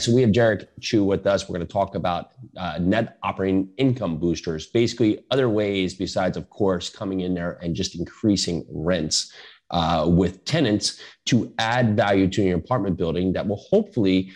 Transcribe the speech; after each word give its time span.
right, 0.00 0.04
so 0.04 0.14
we 0.14 0.22
have 0.22 0.30
Jarek 0.30 0.66
Chu 0.80 1.04
with 1.04 1.26
us. 1.26 1.48
We're 1.48 1.56
going 1.56 1.66
to 1.66 1.72
talk 1.72 1.94
about 1.94 2.32
uh, 2.56 2.78
net 2.80 3.18
operating 3.22 3.68
income 3.76 4.18
boosters, 4.18 4.66
basically 4.66 5.24
other 5.30 5.48
ways 5.48 5.94
besides, 5.94 6.36
of 6.36 6.48
course, 6.48 6.88
coming 6.88 7.20
in 7.20 7.34
there 7.34 7.58
and 7.62 7.74
just 7.74 7.98
increasing 7.98 8.64
rents 8.70 9.32
uh, 9.70 10.06
with 10.08 10.44
tenants 10.46 11.00
to 11.26 11.52
add 11.58 11.96
value 11.96 12.28
to 12.28 12.42
your 12.42 12.56
apartment 12.56 12.96
building 12.96 13.32
that 13.34 13.46
will 13.46 13.62
hopefully 13.70 14.30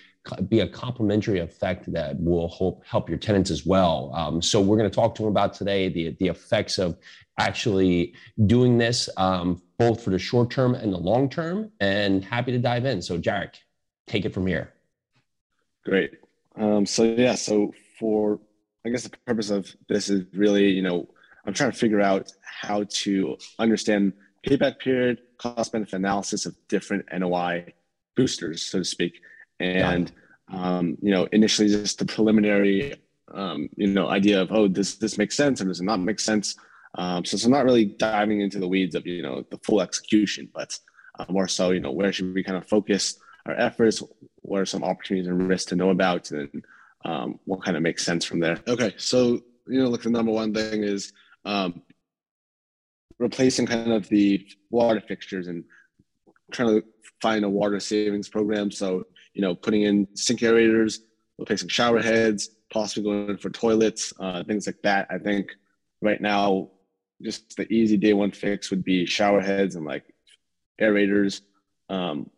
be 0.49 0.61
a 0.61 0.69
complementary 0.69 1.41
effect 1.41 1.91
that 1.93 2.19
will 2.19 2.49
help 2.59 2.85
help 2.87 3.09
your 3.09 3.19
tenants 3.19 3.51
as 3.51 3.65
well. 3.67 4.11
Um, 4.15 4.43
so 4.43 4.61
we're 4.61 4.79
going 4.79 4.91
to 4.91 4.95
talk 4.95 5.15
to 5.17 5.23
them 5.23 5.31
about 5.31 5.55
today 5.55 5.89
the 5.89 6.17
the 6.19 6.29
effects 6.29 6.79
of 6.79 6.97
actually 7.39 8.15
doing 8.47 8.79
this 8.79 9.09
um, 9.17 9.63
both 9.79 10.03
for 10.03 10.11
the 10.11 10.19
short 10.19 10.51
term 10.51 10.75
and 10.75 10.93
the 10.93 10.99
long 10.99 11.29
term. 11.29 11.71
And 11.81 12.25
happy 12.25 12.53
to 12.53 12.59
dive 12.59 12.85
in. 12.85 13.03
So 13.03 13.19
Jarek, 13.19 13.57
take 14.07 14.25
it 14.25 14.33
from 14.33 14.47
here. 14.47 14.74
Great. 15.85 16.13
Um, 16.57 16.87
so 16.87 17.05
yeah, 17.05 17.35
so 17.35 17.73
for 17.99 18.41
I 18.87 18.91
guess 18.91 19.05
the 19.05 19.17
purpose 19.27 19.51
of 19.51 19.75
this 19.89 20.09
is 20.09 20.25
really 20.35 20.71
you 20.71 20.83
know 20.83 21.09
I'm 21.47 21.53
trying 21.53 21.73
to 21.73 21.79
figure 21.79 22.01
out 22.01 22.33
how 22.43 22.85
to 22.85 23.37
understand 23.59 24.15
payback 24.47 24.79
period, 24.79 25.21
cost 25.39 25.73
benefit 25.73 25.95
analysis 25.95 26.47
of 26.47 26.55
different 26.69 27.07
NOI 27.13 27.73
boosters, 28.17 28.65
so 28.65 28.79
to 28.79 28.85
speak. 28.85 29.21
And 29.61 30.11
um, 30.49 30.97
you 31.03 31.11
know 31.11 31.25
initially 31.33 31.69
just 31.69 31.99
the 31.99 32.07
preliminary 32.07 32.95
um, 33.33 33.69
you 33.77 33.89
know 33.89 34.09
idea 34.09 34.41
of 34.41 34.53
oh 34.53 34.69
does 34.69 34.97
this 34.97 35.19
make 35.19 35.33
sense 35.33 35.61
or 35.61 35.65
does 35.67 35.81
it 35.81 35.85
not 35.85 36.01
make 36.01 36.21
sense? 36.21 36.57
Um, 36.97 37.25
so, 37.25 37.37
so 37.37 37.49
not 37.49 37.65
really 37.65 37.87
diving 37.87 38.41
into 38.41 38.59
the 38.59 38.69
weeds 38.69 38.95
of 38.95 39.07
you 39.07 39.23
know 39.23 39.45
the 39.51 39.59
full 39.59 39.81
execution 39.81 40.49
but 40.55 40.79
uh, 41.19 41.25
more 41.29 41.49
so 41.49 41.71
you 41.71 41.81
know 41.81 41.91
where 41.91 42.13
should 42.13 42.33
we 42.33 42.45
kind 42.45 42.57
of 42.57 42.69
focus 42.69 43.19
our 43.47 43.55
efforts 43.55 44.03
what 44.43 44.61
are 44.61 44.67
some 44.67 44.85
opportunities 44.85 45.29
and 45.29 45.49
risks 45.49 45.67
to 45.67 45.77
know 45.77 45.91
about 45.91 46.31
and 46.31 46.65
um, 47.05 47.39
what 47.45 47.63
kind 47.63 47.77
of 47.77 47.83
makes 47.83 48.05
sense 48.05 48.25
from 48.25 48.41
there 48.41 48.59
okay 48.67 48.95
so 48.97 49.41
you 49.67 49.81
know 49.81 49.89
like 49.89 50.03
the 50.03 50.11
number 50.11 50.33
one 50.33 50.55
thing 50.55 50.83
is 50.83 51.13
um, 51.45 51.83
replacing 53.19 53.67
kind 53.67 53.93
of 53.93 54.09
the 54.09 54.47
water 54.71 55.01
fixtures 55.01 55.49
and 55.49 55.65
trying 56.51 56.69
to 56.69 56.85
find 57.21 57.45
a 57.45 57.49
water 57.49 57.81
savings 57.81 58.29
program 58.29 58.71
so 58.71 59.05
you 59.35 59.43
know, 59.43 59.55
putting 59.55 59.83
in 59.83 60.09
sink 60.15 60.41
aerators, 60.41 61.01
replacing 61.39 61.69
shower 61.69 62.01
heads, 62.01 62.51
possibly 62.73 63.03
going 63.03 63.37
for 63.37 63.51
toilets, 63.51 64.13
uh, 64.21 64.43
things 64.45 64.67
like 64.67 64.81
that. 64.83 65.09
I 65.11 65.19
think 65.19 65.55
right 66.01 66.21
now, 66.21 66.71
just 67.23 67.57
the 67.57 67.71
easy 67.73 67.97
day 67.97 68.13
one 68.13 68.31
fix 68.31 68.71
would 68.71 68.85
be 68.85 69.07
shower 69.07 69.41
heads 69.41 69.75
and 69.75 69.85
like 69.85 70.05
aerators. 70.81 71.43
Um, 71.89 72.31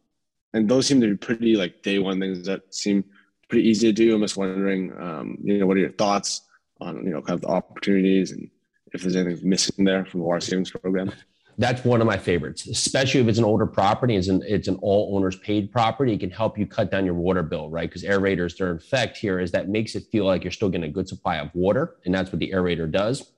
and 0.56 0.68
those 0.68 0.86
seem 0.86 1.00
to 1.02 1.08
be 1.08 1.16
pretty 1.16 1.54
like 1.54 1.82
day 1.82 1.98
one 1.98 2.18
things 2.18 2.46
that 2.46 2.74
seem 2.74 3.04
pretty 3.48 3.68
easy 3.68 3.88
to 3.88 3.92
do. 3.92 4.14
I'm 4.14 4.22
just 4.22 4.36
wondering, 4.36 4.90
um, 4.98 5.36
you 5.42 5.58
know, 5.58 5.66
what 5.66 5.76
are 5.76 5.80
your 5.80 5.92
thoughts 5.92 6.42
on, 6.80 7.04
you 7.04 7.10
know, 7.10 7.20
kind 7.20 7.34
of 7.34 7.42
the 7.42 7.48
opportunities 7.48 8.32
and 8.32 8.50
if 8.92 9.02
there's 9.02 9.16
anything 9.16 9.48
missing 9.48 9.84
there 9.84 10.06
from 10.06 10.20
the 10.20 10.26
water 10.26 10.40
savings 10.40 10.70
program? 10.70 11.12
that's 11.58 11.84
one 11.84 12.00
of 12.00 12.06
my 12.06 12.16
favorites, 12.16 12.66
especially 12.66 13.20
if 13.20 13.28
it's 13.28 13.38
an 13.38 13.44
older 13.44 13.66
property. 13.66 14.16
It's 14.16 14.28
an 14.28 14.42
it's 14.46 14.68
an 14.68 14.76
all 14.76 15.14
owners 15.14 15.36
paid 15.36 15.70
property. 15.70 16.14
It 16.14 16.20
can 16.20 16.30
help 16.30 16.58
you 16.58 16.66
cut 16.66 16.90
down 16.90 17.04
your 17.04 17.14
water 17.14 17.42
bill, 17.42 17.68
right? 17.68 17.88
Because 17.88 18.02
aerators, 18.02 18.56
their 18.56 18.72
effect 18.72 19.18
here 19.18 19.38
is 19.38 19.52
that 19.52 19.68
makes 19.68 19.94
it 19.94 20.04
feel 20.10 20.24
like 20.24 20.42
you're 20.42 20.52
still 20.52 20.68
getting 20.70 20.88
a 20.88 20.92
good 20.92 21.08
supply 21.08 21.36
of 21.36 21.50
water, 21.54 21.96
and 22.06 22.14
that's 22.14 22.32
what 22.32 22.40
the 22.40 22.50
aerator 22.50 22.90
does, 22.90 23.32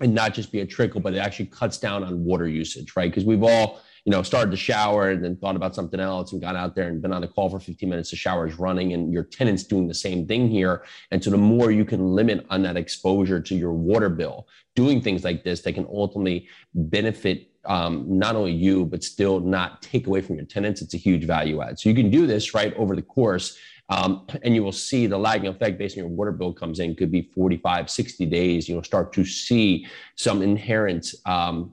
and 0.00 0.14
not 0.14 0.34
just 0.34 0.50
be 0.50 0.60
a 0.60 0.66
trickle, 0.66 1.00
but 1.00 1.14
it 1.14 1.18
actually 1.18 1.46
cuts 1.46 1.78
down 1.78 2.02
on 2.02 2.24
water 2.24 2.48
usage, 2.48 2.94
right? 2.96 3.10
Because 3.10 3.24
we've 3.24 3.42
all 3.42 3.80
you 4.06 4.12
know 4.12 4.22
started 4.22 4.52
to 4.52 4.56
shower 4.56 5.10
and 5.10 5.22
then 5.22 5.36
thought 5.36 5.56
about 5.56 5.74
something 5.74 5.98
else 5.98 6.32
and 6.32 6.40
got 6.40 6.54
out 6.54 6.76
there 6.76 6.88
and 6.88 7.02
been 7.02 7.12
on 7.12 7.22
the 7.22 7.28
call 7.28 7.50
for 7.50 7.58
15 7.58 7.88
minutes. 7.88 8.10
The 8.10 8.16
shower 8.16 8.46
is 8.46 8.56
running, 8.56 8.92
and 8.92 9.12
your 9.12 9.24
tenant's 9.24 9.64
doing 9.64 9.88
the 9.88 9.94
same 9.94 10.28
thing 10.28 10.48
here. 10.48 10.84
And 11.10 11.22
so 11.22 11.28
the 11.30 11.36
more 11.36 11.72
you 11.72 11.84
can 11.84 12.14
limit 12.14 12.46
on 12.48 12.62
that 12.62 12.76
exposure 12.76 13.40
to 13.40 13.54
your 13.56 13.72
water 13.72 14.08
bill, 14.08 14.46
doing 14.76 15.02
things 15.02 15.24
like 15.24 15.42
this, 15.42 15.62
they 15.62 15.72
can 15.72 15.86
ultimately 15.92 16.48
benefit 16.72 17.50
um, 17.64 18.04
not 18.06 18.36
only 18.36 18.52
you, 18.52 18.84
but 18.84 19.02
still 19.02 19.40
not 19.40 19.82
take 19.82 20.06
away 20.06 20.20
from 20.20 20.36
your 20.36 20.44
tenants. 20.44 20.82
It's 20.82 20.94
a 20.94 20.98
huge 20.98 21.24
value 21.24 21.60
add. 21.60 21.80
So 21.80 21.88
you 21.88 21.94
can 21.96 22.08
do 22.08 22.28
this 22.28 22.54
right 22.54 22.72
over 22.74 22.94
the 22.94 23.02
course. 23.02 23.58
Um, 23.88 24.26
and 24.42 24.54
you 24.54 24.62
will 24.64 24.72
see 24.72 25.06
the 25.06 25.18
lagging 25.18 25.48
effect 25.48 25.78
based 25.78 25.96
on 25.96 26.04
your 26.04 26.08
water 26.08 26.32
bill 26.32 26.52
comes 26.52 26.80
in 26.80 26.96
could 26.96 27.12
be 27.12 27.30
45 27.36 27.88
60 27.88 28.26
days 28.26 28.68
you'll 28.68 28.82
start 28.82 29.12
to 29.12 29.24
see 29.24 29.86
some 30.16 30.42
inherent 30.42 31.14
um, 31.24 31.72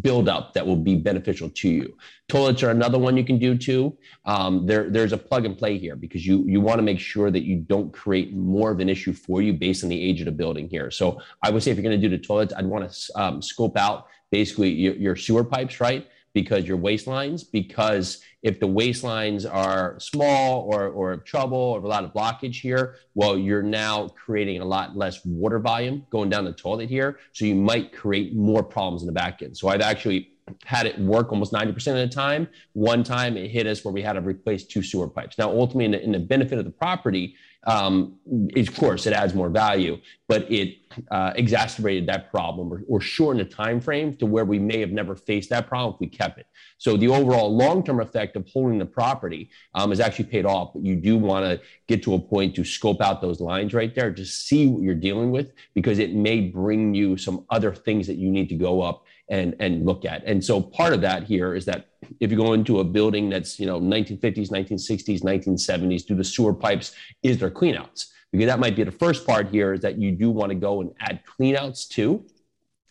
build 0.00 0.28
up 0.28 0.54
that 0.54 0.64
will 0.64 0.76
be 0.76 0.94
beneficial 0.94 1.50
to 1.50 1.68
you. 1.68 1.96
Toilets 2.28 2.62
are 2.62 2.70
another 2.70 2.98
one 2.98 3.16
you 3.16 3.24
can 3.24 3.38
do 3.38 3.58
too. 3.58 3.96
Um, 4.24 4.64
there, 4.64 4.88
there's 4.88 5.12
a 5.12 5.18
plug 5.18 5.44
and 5.44 5.58
play 5.58 5.76
here 5.76 5.96
because 5.96 6.24
you 6.24 6.44
you 6.46 6.60
want 6.60 6.78
to 6.78 6.82
make 6.82 7.00
sure 7.00 7.30
that 7.30 7.42
you 7.42 7.56
don't 7.56 7.92
create 7.92 8.32
more 8.32 8.70
of 8.70 8.78
an 8.78 8.88
issue 8.88 9.12
for 9.12 9.42
you 9.42 9.52
based 9.52 9.82
on 9.82 9.90
the 9.90 10.00
age 10.00 10.20
of 10.20 10.26
the 10.26 10.32
building 10.32 10.68
here. 10.68 10.90
So 10.90 11.20
I 11.42 11.50
would 11.50 11.62
say 11.62 11.72
if 11.72 11.76
you're 11.76 11.82
going 11.82 12.00
to 12.00 12.08
do 12.08 12.16
the 12.16 12.22
toilets, 12.22 12.54
I'd 12.56 12.66
want 12.66 12.90
to 12.90 13.20
um, 13.20 13.42
scope 13.42 13.76
out 13.76 14.06
basically 14.30 14.70
your, 14.70 14.94
your 14.94 15.16
sewer 15.16 15.42
pipes, 15.42 15.80
right? 15.80 16.06
Because 16.32 16.66
your 16.66 16.76
waste 16.76 17.06
lines, 17.06 17.42
because 17.42 18.22
if 18.42 18.60
the 18.60 18.66
waste 18.66 19.02
lines 19.04 19.44
are 19.44 19.98
small 19.98 20.62
or, 20.62 20.88
or 20.88 21.16
trouble 21.16 21.58
or 21.58 21.80
a 21.80 21.88
lot 21.88 22.04
of 22.04 22.12
blockage 22.12 22.60
here, 22.60 22.96
well, 23.14 23.36
you're 23.36 23.62
now 23.62 24.08
creating 24.08 24.60
a 24.60 24.64
lot 24.64 24.96
less 24.96 25.24
water 25.24 25.58
volume 25.58 26.06
going 26.10 26.30
down 26.30 26.44
the 26.44 26.52
toilet 26.52 26.88
here. 26.88 27.18
So 27.32 27.44
you 27.44 27.54
might 27.54 27.92
create 27.92 28.34
more 28.34 28.62
problems 28.62 29.02
in 29.02 29.06
the 29.06 29.12
back 29.12 29.42
end. 29.42 29.56
So 29.56 29.68
I've 29.68 29.80
actually 29.80 30.30
had 30.64 30.86
it 30.86 30.98
work 30.98 31.32
almost 31.32 31.52
90% 31.52 31.76
of 31.76 31.94
the 31.94 32.08
time. 32.08 32.48
One 32.72 33.04
time 33.04 33.36
it 33.36 33.50
hit 33.50 33.66
us 33.66 33.84
where 33.84 33.92
we 33.92 34.02
had 34.02 34.14
to 34.14 34.20
replace 34.20 34.64
two 34.64 34.82
sewer 34.82 35.08
pipes. 35.08 35.38
Now, 35.38 35.50
ultimately, 35.50 35.86
in 35.86 35.90
the, 35.92 36.02
in 36.02 36.12
the 36.12 36.18
benefit 36.18 36.58
of 36.58 36.64
the 36.64 36.70
property, 36.70 37.36
um, 37.66 38.16
of 38.56 38.76
course, 38.76 39.06
it 39.06 39.12
adds 39.12 39.34
more 39.34 39.50
value, 39.50 39.98
but 40.28 40.50
it 40.50 40.78
uh, 41.10 41.32
exacerbated 41.36 42.06
that 42.06 42.30
problem 42.30 42.72
or, 42.72 42.82
or 42.88 43.00
shortened 43.00 43.46
the 43.46 43.54
time 43.54 43.80
frame 43.80 44.14
to 44.16 44.26
where 44.26 44.44
we 44.44 44.58
may 44.58 44.80
have 44.80 44.90
never 44.90 45.14
faced 45.14 45.50
that 45.50 45.68
problem 45.68 45.94
if 45.94 46.00
we 46.00 46.06
kept 46.06 46.38
it. 46.38 46.46
So 46.78 46.96
the 46.96 47.08
overall 47.08 47.54
long-term 47.54 48.00
effect 48.00 48.36
of 48.36 48.48
holding 48.48 48.78
the 48.78 48.86
property 48.86 49.50
um, 49.74 49.92
is 49.92 50.00
actually 50.00 50.26
paid 50.26 50.46
off, 50.46 50.72
but 50.74 50.84
you 50.84 50.96
do 50.96 51.16
want 51.16 51.44
to 51.44 51.60
get 51.86 52.02
to 52.04 52.14
a 52.14 52.18
point 52.18 52.54
to 52.56 52.64
scope 52.64 53.00
out 53.00 53.20
those 53.20 53.40
lines 53.40 53.74
right 53.74 53.94
there 53.94 54.12
to 54.12 54.24
see 54.24 54.66
what 54.66 54.82
you're 54.82 54.94
dealing 54.94 55.30
with 55.30 55.52
because 55.74 55.98
it 55.98 56.14
may 56.14 56.40
bring 56.40 56.94
you 56.94 57.16
some 57.16 57.44
other 57.50 57.74
things 57.74 58.06
that 58.06 58.16
you 58.16 58.30
need 58.30 58.48
to 58.48 58.56
go 58.56 58.82
up 58.82 59.04
and 59.30 59.54
and 59.60 59.86
look 59.86 60.04
at. 60.04 60.24
And 60.24 60.44
so 60.44 60.60
part 60.60 60.92
of 60.92 61.00
that 61.02 61.22
here 61.22 61.54
is 61.54 61.64
that 61.66 61.86
if 62.18 62.30
you 62.30 62.36
go 62.36 62.52
into 62.52 62.80
a 62.80 62.84
building 62.84 63.30
that's 63.30 63.58
you 63.58 63.66
know 63.66 63.80
1950s, 63.80 64.50
1960s, 64.50 65.22
1970s, 65.22 66.04
do 66.04 66.14
the 66.14 66.24
sewer 66.24 66.52
pipes? 66.52 66.94
Is 67.22 67.38
there 67.38 67.50
cleanouts? 67.50 68.06
Because 68.32 68.46
that 68.46 68.60
might 68.60 68.76
be 68.76 68.84
the 68.84 68.92
first 68.92 69.26
part 69.26 69.48
here 69.48 69.72
is 69.72 69.80
that 69.80 69.98
you 69.98 70.12
do 70.12 70.30
want 70.30 70.50
to 70.50 70.54
go 70.54 70.80
and 70.80 70.92
add 71.00 71.20
cleanouts 71.24 71.88
too. 71.88 72.26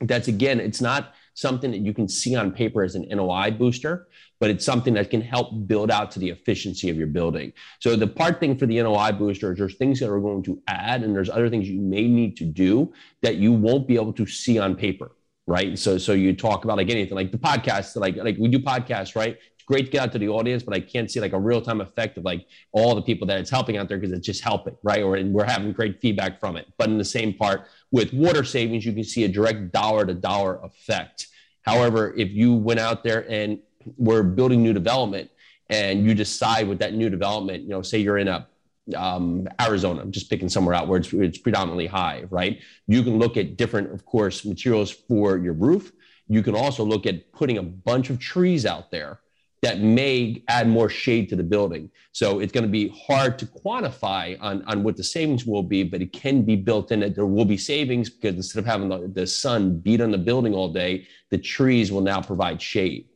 That's 0.02 0.28
again, 0.28 0.60
it's 0.60 0.82
not 0.82 1.14
something 1.34 1.72
that 1.72 1.80
you 1.80 1.94
can 1.94 2.08
see 2.08 2.36
on 2.36 2.52
paper 2.52 2.84
as 2.84 2.96
an 2.96 3.08
NOI 3.10 3.52
booster, 3.52 4.08
but 4.40 4.50
it's 4.50 4.66
something 4.66 4.94
that 4.96 5.10
can 5.10 5.22
help 5.22 5.68
build 5.68 5.90
out 5.90 6.12
to 6.12 6.20
the 6.20 6.30
efficiency 6.30 6.90
of 6.90 6.98
your 6.98 7.08
building. 7.08 7.54
So 7.80 7.96
the 7.96 8.08
part 8.08 8.40
thing 8.40 8.58
for 8.58 8.66
the 8.66 8.82
NOI 8.82 9.14
booster 9.14 9.54
is 9.54 9.58
there's 9.58 9.76
things 9.76 10.00
that 10.02 10.10
are 10.10 10.20
going 10.20 10.44
to 10.44 10.62
add, 10.68 11.04
and 11.04 11.16
there's 11.16 11.30
other 11.30 11.50
things 11.50 11.70
you 11.70 11.80
may 11.82 12.08
need 12.08 12.36
to 12.38 12.46
do 12.46 12.94
that 13.22 13.36
you 13.36 13.54
won't 13.54 13.88
be 13.88 13.96
able 13.96 14.14
to 14.14 14.26
see 14.26 14.60
on 14.60 14.76
paper 14.76 15.12
right? 15.50 15.80
So 15.80 15.98
so 15.98 16.14
you 16.14 16.36
talk 16.36 16.64
about 16.64 16.78
like 16.78 16.92
anything, 16.92 17.16
like 17.16 17.32
the 17.32 17.38
podcast, 17.40 17.96
like 17.96 18.16
like 18.18 18.38
we 18.40 18.48
do 18.48 18.60
podcasts, 18.60 19.16
right? 19.16 19.36
Great 19.70 19.86
to 19.86 19.92
get 19.92 20.02
out 20.02 20.12
to 20.14 20.18
the 20.18 20.28
audience, 20.28 20.64
but 20.64 20.74
I 20.74 20.80
can't 20.80 21.12
see 21.12 21.20
like 21.20 21.34
a 21.34 21.40
real 21.40 21.62
time 21.62 21.80
effect 21.80 22.18
of 22.18 22.26
like 22.26 22.48
all 22.72 22.96
the 22.96 23.04
people 23.04 23.28
that 23.28 23.40
it's 23.40 23.52
helping 23.52 23.78
out 23.78 23.88
there 23.88 24.00
because 24.00 24.12
it's 24.12 24.26
just 24.26 24.44
helping, 24.44 24.76
right? 24.82 25.04
Or 25.04 25.16
and 25.16 25.32
we're 25.32 25.44
having 25.44 25.74
great 25.74 26.02
feedback 26.02 26.40
from 26.40 26.58
it. 26.58 26.66
But 26.80 26.90
in 26.90 26.98
the 26.98 27.06
same 27.06 27.36
part 27.36 27.68
with 27.92 28.12
water 28.12 28.44
savings, 28.44 28.84
you 28.84 28.94
can 28.94 29.04
see 29.04 29.26
a 29.26 29.28
direct 29.28 29.72
dollar 29.72 30.08
to 30.08 30.16
dollar 30.16 30.60
effect. 30.64 31.28
However, 31.62 32.16
if 32.18 32.32
you 32.32 32.56
went 32.56 32.80
out 32.80 33.04
there 33.04 33.30
and 33.30 33.60
we're 33.96 34.24
building 34.24 34.64
new 34.64 34.74
development 34.74 35.30
and 35.70 36.04
you 36.04 36.16
decide 36.16 36.68
with 36.68 36.80
that 36.80 36.96
new 36.96 37.12
development, 37.12 37.62
you 37.62 37.70
know, 37.70 37.84
say 37.84 38.00
you're 38.00 38.18
in 38.18 38.28
a 38.28 38.48
um, 38.96 39.48
Arizona, 39.62 40.02
I'm 40.02 40.12
just 40.12 40.32
picking 40.32 40.50
somewhere 40.50 40.74
out 40.74 40.88
where 40.88 41.00
it's, 41.00 41.14
it's 41.14 41.38
predominantly 41.38 41.86
high, 41.86 42.24
right? 42.32 42.60
You 42.88 43.04
can 43.04 43.20
look 43.20 43.38
at 43.38 43.56
different, 43.56 43.94
of 43.94 44.04
course, 44.04 44.46
materials 44.46 44.90
for 44.90 45.38
your 45.38 45.54
roof. 45.54 45.92
You 46.28 46.42
can 46.42 46.56
also 46.56 46.84
look 46.84 47.06
at 47.06 47.32
putting 47.34 47.60
a 47.60 47.64
bunch 47.64 48.10
of 48.10 48.18
trees 48.18 48.66
out 48.66 48.90
there 48.90 49.20
that 49.62 49.80
may 49.80 50.42
add 50.48 50.68
more 50.68 50.90
shade 50.90 51.28
to 51.30 51.36
the 51.36 51.44
building. 51.44 51.90
So 52.14 52.40
it's 52.40 52.52
going 52.52 52.64
to 52.64 52.70
be 52.70 52.90
hard 52.90 53.38
to 53.40 53.46
quantify 53.46 54.38
on, 54.40 54.64
on 54.64 54.84
what 54.84 54.96
the 54.96 55.04
savings 55.04 55.46
will 55.46 55.64
be, 55.64 55.84
but 55.84 56.02
it 56.02 56.14
can 56.14 56.44
be 56.44 56.56
built 56.56 56.92
in 56.92 57.02
that 57.02 57.16
there 57.16 57.26
will 57.26 57.46
be 57.46 57.58
savings 57.58 58.10
because 58.10 58.36
instead 58.36 58.60
of 58.60 58.66
having 58.66 58.90
the, 58.90 59.12
the 59.14 59.28
sun 59.28 59.78
beat 59.80 60.00
on 60.00 60.12
the 60.12 60.18
building 60.18 60.54
all 60.54 60.72
day, 60.72 61.08
the 61.30 61.38
trees 61.38 61.92
will 61.92 62.02
now 62.02 62.22
provide 62.22 62.62
shade, 62.62 63.10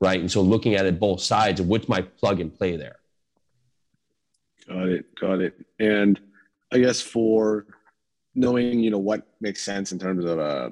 right? 0.00 0.20
And 0.20 0.30
so 0.30 0.40
looking 0.40 0.74
at 0.74 0.86
it 0.86 0.98
both 0.98 1.20
sides 1.20 1.60
of 1.60 1.66
what's 1.66 1.88
my 1.88 2.00
plug 2.00 2.40
and 2.40 2.52
play 2.52 2.76
there. 2.76 2.96
Got 4.66 4.88
it. 4.88 5.20
Got 5.20 5.40
it. 5.40 5.54
And 5.78 6.18
I 6.72 6.78
guess 6.78 7.00
for 7.00 7.66
knowing, 8.34 8.80
you 8.80 8.90
know, 8.90 8.98
what 8.98 9.26
makes 9.40 9.62
sense 9.62 9.92
in 9.92 9.98
terms 9.98 10.24
of, 10.24 10.38
uh, 10.38 10.70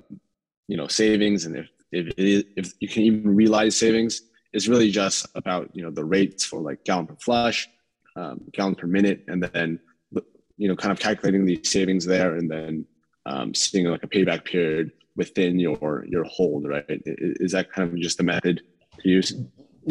you 0.68 0.76
know, 0.76 0.86
savings 0.86 1.44
and 1.44 1.56
if 1.56 1.68
if 1.90 2.44
if 2.56 2.74
you 2.80 2.88
can 2.88 3.02
even 3.02 3.34
realize 3.34 3.76
savings, 3.76 4.22
it's 4.52 4.68
really 4.68 4.90
just 4.90 5.26
about 5.34 5.70
you 5.74 5.82
know 5.82 5.90
the 5.90 6.04
rates 6.04 6.44
for 6.44 6.60
like 6.60 6.84
gallon 6.84 7.06
per 7.06 7.16
flush, 7.16 7.68
um, 8.16 8.40
gallons 8.52 8.76
per 8.78 8.86
minute, 8.86 9.24
and 9.28 9.42
then 9.42 9.80
you 10.56 10.68
know 10.68 10.76
kind 10.76 10.92
of 10.92 10.98
calculating 10.98 11.44
the 11.44 11.60
savings 11.64 12.04
there, 12.04 12.36
and 12.36 12.50
then 12.50 12.86
um, 13.26 13.54
seeing 13.54 13.86
like 13.86 14.02
a 14.02 14.08
payback 14.08 14.44
period 14.44 14.92
within 15.16 15.58
your 15.58 16.04
your 16.08 16.24
hold. 16.24 16.66
Right? 16.66 16.84
Is 16.88 17.52
that 17.52 17.72
kind 17.72 17.88
of 17.88 17.98
just 17.98 18.18
the 18.18 18.24
method 18.24 18.62
to 19.00 19.08
use? 19.08 19.32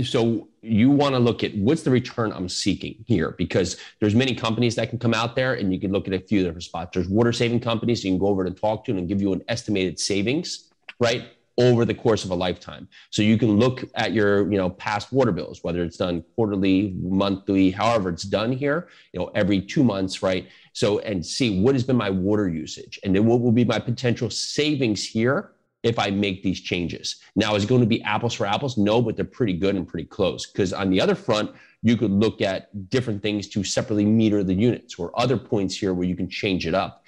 so 0.04 0.48
you 0.62 0.92
want 0.92 1.16
to 1.16 1.20
look 1.20 1.44
at 1.44 1.56
what's 1.56 1.84
the 1.84 1.90
return 1.90 2.32
I'm 2.32 2.50
seeking 2.50 3.04
here 3.08 3.32
because 3.38 3.78
there's 4.00 4.16
many 4.16 4.36
companies 4.36 4.76
that 4.76 4.90
can 4.90 5.00
come 5.00 5.14
out 5.14 5.36
there 5.36 5.54
and 5.54 5.74
you 5.74 5.80
can 5.80 5.92
look 5.92 6.08
at 6.08 6.14
a 6.14 6.20
few 6.20 6.44
different 6.44 6.64
spots. 6.64 6.92
There's 6.94 7.08
water 7.08 7.32
saving 7.32 7.62
companies 7.62 8.04
you 8.04 8.12
can 8.12 8.20
go 8.20 8.28
over 8.28 8.46
and 8.46 8.56
talk 8.56 8.86
to 8.86 8.92
and 8.92 9.08
give 9.08 9.22
you 9.22 9.34
an 9.34 9.44
estimated 9.48 10.00
savings, 10.00 10.70
right? 11.00 11.28
Over 11.58 11.86
the 11.86 11.94
course 11.94 12.24
of 12.24 12.30
a 12.30 12.36
lifetime. 12.36 12.88
So 13.10 13.22
you 13.22 13.38
can 13.38 13.58
look 13.58 13.84
at 13.96 14.14
your, 14.14 14.52
you 14.52 14.58
know, 14.58 14.70
past 14.70 15.12
water 15.12 15.32
bills, 15.32 15.64
whether 15.64 15.84
it's 15.84 15.98
done 15.98 16.24
quarterly, 16.36 16.96
monthly, 17.02 17.72
however 17.72 18.10
it's 18.10 18.24
done 18.24 18.52
here, 18.52 18.90
you 19.12 19.20
know, 19.20 19.32
every 19.34 19.62
two 19.62 19.84
months, 19.84 20.22
right? 20.22 20.48
So 20.74 21.00
and 21.00 21.26
see 21.26 21.60
what 21.60 21.74
has 21.74 21.84
been 21.84 21.96
my 21.96 22.12
water 22.12 22.48
usage, 22.48 23.00
and 23.04 23.16
then 23.16 23.26
what 23.26 23.42
will 23.42 23.52
be 23.52 23.66
my 23.66 23.80
potential 23.80 24.30
savings 24.30 25.06
here 25.06 25.54
if 25.84 25.98
I 25.98 26.10
make 26.10 26.44
these 26.44 26.62
changes. 26.62 27.22
Now, 27.36 27.56
is 27.56 27.64
it 27.64 27.68
going 27.68 27.82
to 27.82 27.88
be 27.88 28.02
apples 28.04 28.34
for 28.34 28.46
apples? 28.46 28.78
No, 28.78 29.02
but 29.02 29.16
they're 29.16 29.26
pretty 29.26 29.54
good 29.54 29.76
and 29.76 29.88
pretty 29.88 30.08
close. 30.08 30.46
Because 30.46 30.74
on 30.74 30.90
the 30.90 31.00
other 31.00 31.16
front, 31.16 31.52
you 31.82 31.96
could 31.96 32.12
look 32.12 32.42
at 32.42 32.90
different 32.90 33.22
things 33.22 33.48
to 33.50 33.64
separately 33.64 34.06
meter 34.06 34.44
the 34.44 34.54
units 34.54 35.00
or 35.00 35.18
other 35.20 35.38
points 35.38 35.76
here 35.76 35.94
where 35.94 36.08
you 36.08 36.16
can 36.16 36.30
change 36.30 36.68
it 36.68 36.74
up. 36.74 37.04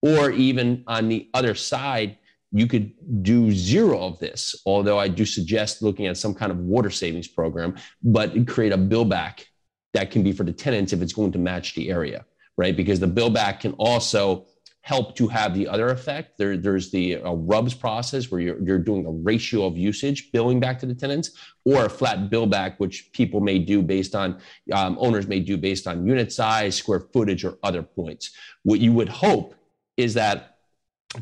Or 0.00 0.30
even 0.30 0.84
on 0.86 1.08
the 1.08 1.28
other 1.34 1.54
side, 1.54 2.18
you 2.52 2.66
could 2.66 2.92
do 3.22 3.50
zero 3.50 3.98
of 3.98 4.18
this, 4.18 4.54
although 4.66 4.98
I 4.98 5.08
do 5.08 5.24
suggest 5.24 5.82
looking 5.82 6.06
at 6.06 6.18
some 6.18 6.34
kind 6.34 6.52
of 6.52 6.58
water 6.58 6.90
savings 6.90 7.26
program, 7.26 7.76
but 8.02 8.46
create 8.46 8.72
a 8.72 8.76
bill 8.76 9.06
back 9.06 9.46
that 9.94 10.10
can 10.10 10.22
be 10.22 10.32
for 10.32 10.44
the 10.44 10.52
tenants 10.52 10.92
if 10.92 11.00
it's 11.00 11.12
going 11.12 11.32
to 11.32 11.38
match 11.38 11.74
the 11.74 11.90
area, 11.90 12.24
right? 12.56 12.76
Because 12.76 13.00
the 13.00 13.06
bill 13.06 13.30
back 13.30 13.60
can 13.60 13.72
also 13.72 14.46
help 14.82 15.14
to 15.16 15.28
have 15.28 15.54
the 15.54 15.66
other 15.68 15.90
effect. 15.90 16.36
There, 16.36 16.56
there's 16.56 16.90
the 16.90 17.16
uh, 17.16 17.32
RUBS 17.32 17.72
process 17.74 18.30
where 18.30 18.40
you're, 18.40 18.62
you're 18.62 18.78
doing 18.78 19.06
a 19.06 19.10
ratio 19.10 19.64
of 19.64 19.78
usage 19.78 20.32
billing 20.32 20.60
back 20.60 20.78
to 20.80 20.86
the 20.86 20.94
tenants, 20.94 21.30
or 21.64 21.86
a 21.86 21.90
flat 21.90 22.30
bill 22.30 22.46
back, 22.46 22.78
which 22.80 23.12
people 23.12 23.40
may 23.40 23.58
do 23.58 23.80
based 23.80 24.14
on 24.14 24.40
um, 24.72 24.98
owners 25.00 25.28
may 25.28 25.40
do 25.40 25.56
based 25.56 25.86
on 25.86 26.04
unit 26.06 26.32
size, 26.32 26.74
square 26.74 27.00
footage, 27.12 27.44
or 27.44 27.58
other 27.62 27.82
points. 27.82 28.32
What 28.64 28.80
you 28.80 28.92
would 28.92 29.08
hope 29.08 29.54
is 29.96 30.14
that 30.14 30.51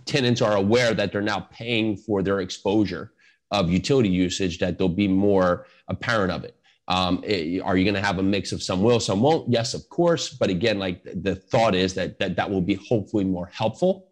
tenants 0.04 0.40
are 0.40 0.56
aware 0.56 0.94
that 0.94 1.12
they're 1.12 1.20
now 1.22 1.48
paying 1.52 1.96
for 1.96 2.22
their 2.22 2.40
exposure 2.40 3.12
of 3.50 3.70
utility 3.70 4.08
usage, 4.08 4.58
that 4.58 4.78
they'll 4.78 4.88
be 4.88 5.08
more 5.08 5.66
apparent 5.88 6.30
of 6.30 6.44
it. 6.44 6.56
Um, 6.88 7.22
it, 7.24 7.60
are 7.60 7.76
you 7.76 7.84
going 7.84 7.94
to 7.94 8.00
have 8.00 8.18
a 8.18 8.22
mix 8.22 8.52
of 8.52 8.62
some 8.62 8.82
will, 8.82 9.00
some 9.00 9.20
won't? 9.20 9.50
Yes, 9.50 9.74
of 9.74 9.88
course. 9.88 10.30
But 10.30 10.50
again, 10.50 10.78
like 10.78 11.02
the 11.04 11.34
thought 11.34 11.74
is 11.74 11.94
that 11.94 12.18
that, 12.18 12.36
that 12.36 12.50
will 12.50 12.60
be 12.60 12.74
hopefully 12.74 13.24
more 13.24 13.46
helpful 13.46 14.08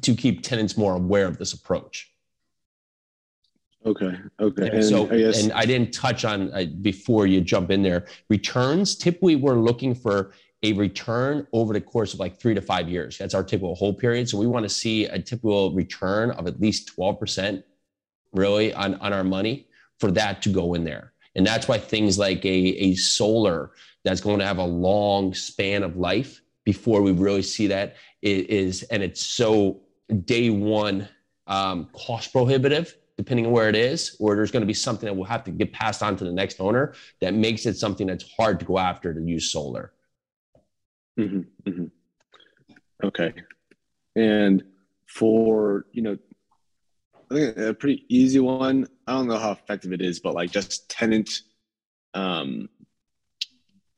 to 0.00 0.14
keep 0.14 0.42
tenants 0.42 0.76
more 0.76 0.96
aware 0.96 1.26
of 1.26 1.38
this 1.38 1.52
approach. 1.52 2.10
Okay. 3.86 4.16
Okay. 4.40 4.66
And, 4.66 4.74
and 4.76 4.84
so, 4.84 5.10
I 5.10 5.18
guess... 5.18 5.42
and 5.42 5.52
I 5.52 5.66
didn't 5.66 5.92
touch 5.92 6.24
on 6.24 6.52
uh, 6.52 6.64
before 6.80 7.26
you 7.26 7.42
jump 7.42 7.70
in 7.70 7.82
there. 7.82 8.06
Returns. 8.30 8.96
Typically, 8.96 9.36
we're 9.36 9.60
looking 9.60 9.94
for 9.94 10.32
a 10.64 10.72
return 10.72 11.46
over 11.52 11.72
the 11.72 11.80
course 11.80 12.14
of 12.14 12.20
like 12.24 12.34
three 12.40 12.54
to 12.54 12.60
five 12.60 12.86
years. 12.88 13.18
That's 13.18 13.34
our 13.34 13.44
typical 13.44 13.74
hold 13.74 13.98
period. 13.98 14.28
So 14.28 14.38
we 14.38 14.48
want 14.54 14.64
to 14.64 14.74
see 14.82 15.04
a 15.06 15.18
typical 15.18 15.72
return 15.72 16.30
of 16.32 16.46
at 16.46 16.60
least 16.60 16.88
twelve 16.94 17.16
percent, 17.20 17.64
really, 18.32 18.74
on 18.74 18.94
on 18.96 19.12
our 19.12 19.24
money 19.24 19.56
for 20.00 20.10
that 20.10 20.42
to 20.42 20.48
go 20.50 20.74
in 20.74 20.84
there. 20.84 21.12
And 21.36 21.46
that's 21.46 21.66
why 21.68 21.78
things 21.78 22.18
like 22.18 22.44
a, 22.44 22.58
a 22.88 22.94
solar 22.94 23.72
that's 24.04 24.20
going 24.20 24.38
to 24.38 24.46
have 24.46 24.58
a 24.58 24.64
long 24.64 25.34
span 25.34 25.82
of 25.82 25.96
life 25.96 26.42
before 26.64 27.02
we 27.02 27.12
really 27.12 27.42
see 27.42 27.66
that 27.68 27.96
is, 28.22 28.82
and 28.84 29.02
it's 29.02 29.22
so 29.22 29.80
day 30.24 30.50
one 30.50 31.08
um, 31.46 31.88
cost 31.92 32.32
prohibitive 32.32 32.96
depending 33.16 33.46
on 33.46 33.52
where 33.52 33.68
it 33.68 33.76
is, 33.76 34.16
or 34.18 34.34
there's 34.34 34.50
going 34.50 34.62
to 34.62 34.66
be 34.66 34.74
something 34.74 35.06
that 35.06 35.14
will 35.14 35.24
have 35.24 35.44
to 35.44 35.50
get 35.50 35.72
passed 35.72 36.02
on 36.02 36.16
to 36.16 36.24
the 36.24 36.32
next 36.32 36.60
owner 36.60 36.94
that 37.20 37.32
makes 37.32 37.64
it 37.64 37.76
something 37.76 38.08
that's 38.08 38.24
hard 38.36 38.58
to 38.58 38.66
go 38.66 38.76
after 38.76 39.14
to 39.14 39.20
use 39.20 39.52
solar. 39.52 39.92
Mm-hmm, 41.18 41.70
mm-hmm. 41.70 43.06
Okay. 43.06 43.34
And 44.16 44.62
for, 45.06 45.86
you 45.92 46.02
know, 46.02 46.18
I 47.30 47.34
think 47.34 47.56
a 47.56 47.74
pretty 47.74 48.04
easy 48.08 48.40
one. 48.40 48.86
I 49.06 49.12
don't 49.12 49.28
know 49.28 49.38
how 49.38 49.52
effective 49.52 49.92
it 49.92 50.00
is, 50.00 50.20
but 50.20 50.34
like 50.34 50.50
just 50.50 50.88
tenant, 50.88 51.30
um, 52.14 52.68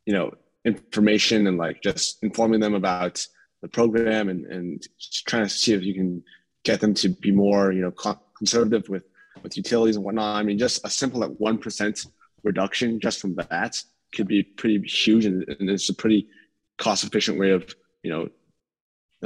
you 0.04 0.12
know, 0.12 0.32
information 0.64 1.46
and 1.46 1.58
like 1.58 1.82
just 1.82 2.22
informing 2.22 2.60
them 2.60 2.74
about 2.74 3.26
the 3.62 3.68
program 3.68 4.28
and 4.28 4.46
and 4.46 4.82
trying 5.26 5.44
to 5.44 5.48
see 5.48 5.72
if 5.72 5.82
you 5.82 5.94
can 5.94 6.22
get 6.64 6.80
them 6.80 6.94
to 6.94 7.08
be 7.08 7.30
more, 7.30 7.72
you 7.72 7.82
know, 7.82 7.92
conservative 8.36 8.88
with 8.88 9.04
with 9.42 9.56
utilities 9.56 9.96
and 9.96 10.04
whatnot. 10.04 10.36
I 10.36 10.42
mean, 10.42 10.58
just 10.58 10.84
a 10.86 10.90
simple 10.90 11.20
like 11.20 11.34
one 11.38 11.58
percent 11.58 12.06
reduction 12.42 13.00
just 13.00 13.20
from 13.20 13.34
that 13.36 13.80
could 14.14 14.28
be 14.28 14.42
pretty 14.42 14.80
huge, 14.86 15.26
and, 15.26 15.44
and 15.48 15.68
it's 15.68 15.88
a 15.88 15.94
pretty 15.94 16.28
cost 16.78 17.04
efficient 17.04 17.38
way 17.38 17.50
of 17.50 17.74
you 18.02 18.10
know 18.10 18.28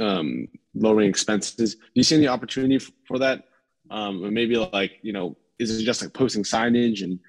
um, 0.03 0.47
lowering 0.73 1.09
expenses. 1.09 1.75
Do 1.75 1.81
you 1.95 2.03
see 2.03 2.15
any 2.15 2.27
opportunity 2.27 2.79
for 3.07 3.19
that? 3.19 3.45
Um, 3.89 4.33
maybe 4.33 4.55
like 4.55 4.99
you 5.01 5.13
know 5.13 5.37
is 5.59 5.79
it 5.79 5.83
just 5.83 6.01
like 6.01 6.13
posting 6.13 6.43
signage 6.43 7.03
and 7.03 7.19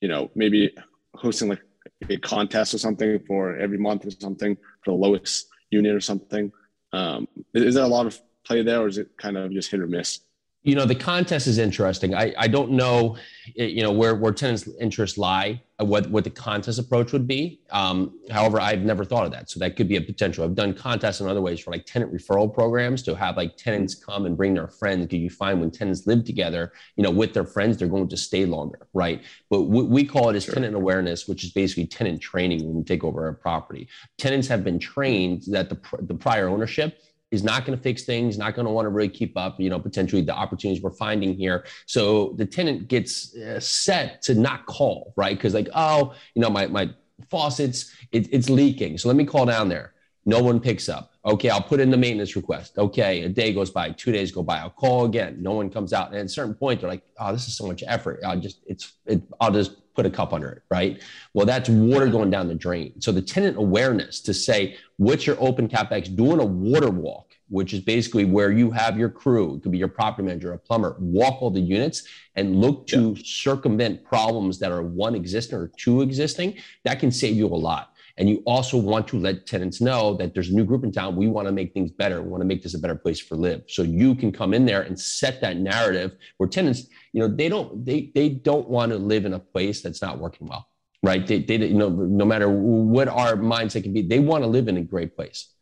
you 0.00 0.08
know 0.08 0.30
maybe 0.34 0.74
hosting 1.14 1.48
like 1.48 1.62
a 2.08 2.16
contest 2.18 2.74
or 2.74 2.78
something 2.78 3.20
for 3.26 3.56
every 3.56 3.78
month 3.78 4.06
or 4.06 4.10
something 4.10 4.56
for 4.84 4.90
the 4.90 4.96
lowest 4.96 5.46
unit 5.70 5.94
or 5.94 6.00
something? 6.00 6.52
Um, 6.92 7.26
is 7.54 7.74
there 7.74 7.84
a 7.84 7.88
lot 7.88 8.06
of 8.06 8.20
play 8.44 8.62
there 8.62 8.82
or 8.82 8.88
is 8.88 8.98
it 8.98 9.16
kind 9.16 9.36
of 9.36 9.50
just 9.50 9.70
hit 9.70 9.80
or 9.80 9.86
miss 9.86 10.20
you 10.64 10.74
know 10.74 10.86
the 10.86 10.94
contest 10.94 11.46
is 11.46 11.58
interesting. 11.58 12.14
I, 12.14 12.34
I 12.38 12.48
don't 12.48 12.70
know 12.70 13.16
you 13.54 13.82
know 13.82 13.92
where, 13.92 14.14
where 14.14 14.32
tenants 14.32 14.66
interests 14.80 15.18
lie 15.18 15.62
uh, 15.78 15.84
what, 15.84 16.08
what 16.08 16.24
the 16.24 16.30
contest 16.30 16.78
approach 16.78 17.12
would 17.12 17.26
be. 17.26 17.60
Um, 17.70 18.18
however 18.30 18.60
i've 18.60 18.80
never 18.80 19.04
thought 19.04 19.26
of 19.26 19.32
that. 19.32 19.50
So 19.50 19.60
that 19.60 19.76
could 19.76 19.88
be 19.88 19.96
a 19.96 20.00
potential. 20.00 20.42
I've 20.42 20.54
done 20.54 20.72
contests 20.72 21.20
in 21.20 21.28
other 21.28 21.42
ways 21.42 21.60
for 21.60 21.70
like 21.70 21.84
tenant 21.84 22.12
referral 22.12 22.52
programs 22.52 23.02
to 23.02 23.14
have 23.14 23.36
like 23.36 23.58
tenants 23.58 23.94
come 23.94 24.24
and 24.24 24.36
bring 24.36 24.54
their 24.54 24.68
friends. 24.68 25.04
Because 25.04 25.18
you 25.18 25.30
find 25.30 25.60
when 25.60 25.70
tenants 25.70 26.06
live 26.06 26.24
together 26.24 26.72
you 26.96 27.04
know 27.04 27.10
with 27.10 27.34
their 27.34 27.44
friends 27.44 27.76
they're 27.76 27.86
going 27.88 28.08
to 28.08 28.16
stay 28.16 28.46
longer 28.46 28.88
right? 28.94 29.22
But 29.50 29.62
what 29.64 29.88
we 29.88 30.04
call 30.04 30.30
it 30.30 30.36
is 30.36 30.44
sure. 30.44 30.54
tenant 30.54 30.74
awareness 30.74 31.28
which 31.28 31.44
is 31.44 31.52
basically 31.52 31.86
tenant 31.86 32.22
training 32.22 32.64
when 32.64 32.76
we 32.76 32.84
take 32.84 33.04
over 33.04 33.28
a 33.28 33.34
property. 33.34 33.86
Tenants 34.16 34.48
have 34.48 34.64
been 34.64 34.78
trained 34.78 35.42
that 35.48 35.68
the, 35.68 35.78
the 36.00 36.14
prior 36.14 36.48
ownership 36.48 36.98
is 37.34 37.42
not 37.42 37.64
going 37.64 37.76
to 37.76 37.82
fix 37.82 38.04
things, 38.04 38.38
not 38.38 38.54
going 38.54 38.66
to 38.66 38.72
want 38.72 38.86
to 38.86 38.90
really 38.90 39.08
keep 39.08 39.36
up, 39.36 39.60
you 39.60 39.68
know, 39.68 39.78
potentially 39.78 40.22
the 40.22 40.34
opportunities 40.34 40.82
we're 40.82 40.90
finding 40.90 41.34
here. 41.34 41.66
So 41.86 42.34
the 42.36 42.46
tenant 42.46 42.88
gets 42.88 43.36
uh, 43.36 43.60
set 43.60 44.22
to 44.22 44.34
not 44.34 44.66
call, 44.66 45.12
right? 45.16 45.36
Because 45.36 45.54
like, 45.54 45.68
oh, 45.74 46.14
you 46.34 46.40
know, 46.40 46.50
my, 46.50 46.66
my 46.66 46.90
faucets, 47.30 47.94
it, 48.12 48.28
it's 48.32 48.48
leaking. 48.48 48.98
So 48.98 49.08
let 49.08 49.16
me 49.16 49.24
call 49.24 49.46
down 49.46 49.68
there. 49.68 49.92
No 50.26 50.42
one 50.42 50.58
picks 50.58 50.88
up. 50.88 51.12
Okay, 51.26 51.50
I'll 51.50 51.62
put 51.62 51.80
in 51.80 51.90
the 51.90 51.96
maintenance 51.96 52.36
request. 52.36 52.78
Okay, 52.78 53.22
a 53.22 53.28
day 53.28 53.52
goes 53.52 53.70
by, 53.70 53.90
two 53.90 54.12
days 54.12 54.32
go 54.32 54.42
by. 54.42 54.58
I'll 54.58 54.70
call 54.70 55.04
again. 55.04 55.36
No 55.40 55.52
one 55.52 55.70
comes 55.70 55.92
out. 55.92 56.08
And 56.08 56.16
at 56.16 56.26
a 56.26 56.28
certain 56.28 56.54
point, 56.54 56.80
they're 56.80 56.88
like, 56.88 57.02
"Oh, 57.18 57.32
this 57.32 57.46
is 57.46 57.56
so 57.56 57.66
much 57.66 57.82
effort. 57.86 58.20
I'll 58.24 58.40
just 58.40 58.60
it's 58.66 58.94
it, 59.06 59.22
I'll 59.40 59.52
just 59.52 59.76
put 59.94 60.06
a 60.06 60.10
cup 60.10 60.32
under 60.32 60.50
it, 60.50 60.62
right? 60.70 61.02
Well, 61.32 61.46
that's 61.46 61.68
water 61.68 62.08
going 62.08 62.30
down 62.30 62.48
the 62.48 62.54
drain. 62.54 63.00
So 63.00 63.12
the 63.12 63.22
tenant 63.22 63.56
awareness 63.56 64.20
to 64.22 64.34
say, 64.34 64.76
what's 64.96 65.26
your 65.26 65.36
open 65.40 65.68
capex? 65.68 66.14
Doing 66.14 66.40
a 66.40 66.44
water 66.44 66.90
walk, 66.90 67.32
which 67.48 67.72
is 67.72 67.80
basically 67.80 68.24
where 68.24 68.50
you 68.50 68.70
have 68.70 68.98
your 68.98 69.08
crew, 69.08 69.56
it 69.56 69.62
could 69.62 69.72
be 69.72 69.78
your 69.78 69.88
property 69.88 70.26
manager, 70.26 70.52
a 70.52 70.58
plumber, 70.58 70.96
walk 70.98 71.40
all 71.40 71.50
the 71.50 71.60
units 71.60 72.08
and 72.34 72.56
look 72.56 72.86
to 72.88 73.14
yeah. 73.16 73.22
circumvent 73.24 74.04
problems 74.04 74.58
that 74.58 74.72
are 74.72 74.82
one 74.82 75.14
existing 75.14 75.58
or 75.58 75.70
two 75.76 76.02
existing. 76.02 76.56
That 76.84 76.98
can 76.98 77.12
save 77.12 77.36
you 77.36 77.46
a 77.46 77.48
lot. 77.48 77.93
And 78.16 78.28
you 78.28 78.42
also 78.46 78.76
want 78.76 79.08
to 79.08 79.18
let 79.18 79.46
tenants 79.46 79.80
know 79.80 80.14
that 80.16 80.34
there's 80.34 80.48
a 80.48 80.54
new 80.54 80.64
group 80.64 80.84
in 80.84 80.92
town. 80.92 81.16
We 81.16 81.26
want 81.26 81.48
to 81.48 81.52
make 81.52 81.72
things 81.72 81.90
better. 81.90 82.22
We 82.22 82.28
want 82.28 82.42
to 82.42 82.46
make 82.46 82.62
this 82.62 82.74
a 82.74 82.78
better 82.78 82.94
place 82.94 83.18
for 83.18 83.34
live. 83.34 83.62
So 83.66 83.82
you 83.82 84.14
can 84.14 84.30
come 84.30 84.54
in 84.54 84.64
there 84.64 84.82
and 84.82 84.98
set 84.98 85.40
that 85.40 85.56
narrative 85.56 86.12
where 86.36 86.48
tenants, 86.48 86.86
you 87.12 87.20
know, 87.20 87.28
they 87.28 87.48
don't 87.48 87.84
they 87.84 88.12
they 88.14 88.28
don't 88.28 88.68
want 88.68 88.92
to 88.92 88.98
live 88.98 89.24
in 89.24 89.34
a 89.34 89.38
place 89.38 89.82
that's 89.82 90.00
not 90.00 90.20
working 90.20 90.46
well, 90.46 90.68
right? 91.02 91.26
They, 91.26 91.40
they 91.40 91.56
you 91.56 91.74
know 91.74 91.88
no 91.88 92.24
matter 92.24 92.48
what 92.48 93.08
our 93.08 93.34
mindset 93.36 93.82
can 93.82 93.92
be, 93.92 94.02
they 94.02 94.20
want 94.20 94.44
to 94.44 94.48
live 94.48 94.68
in 94.68 94.76
a 94.76 94.82
great 94.82 95.16
place. 95.16 95.52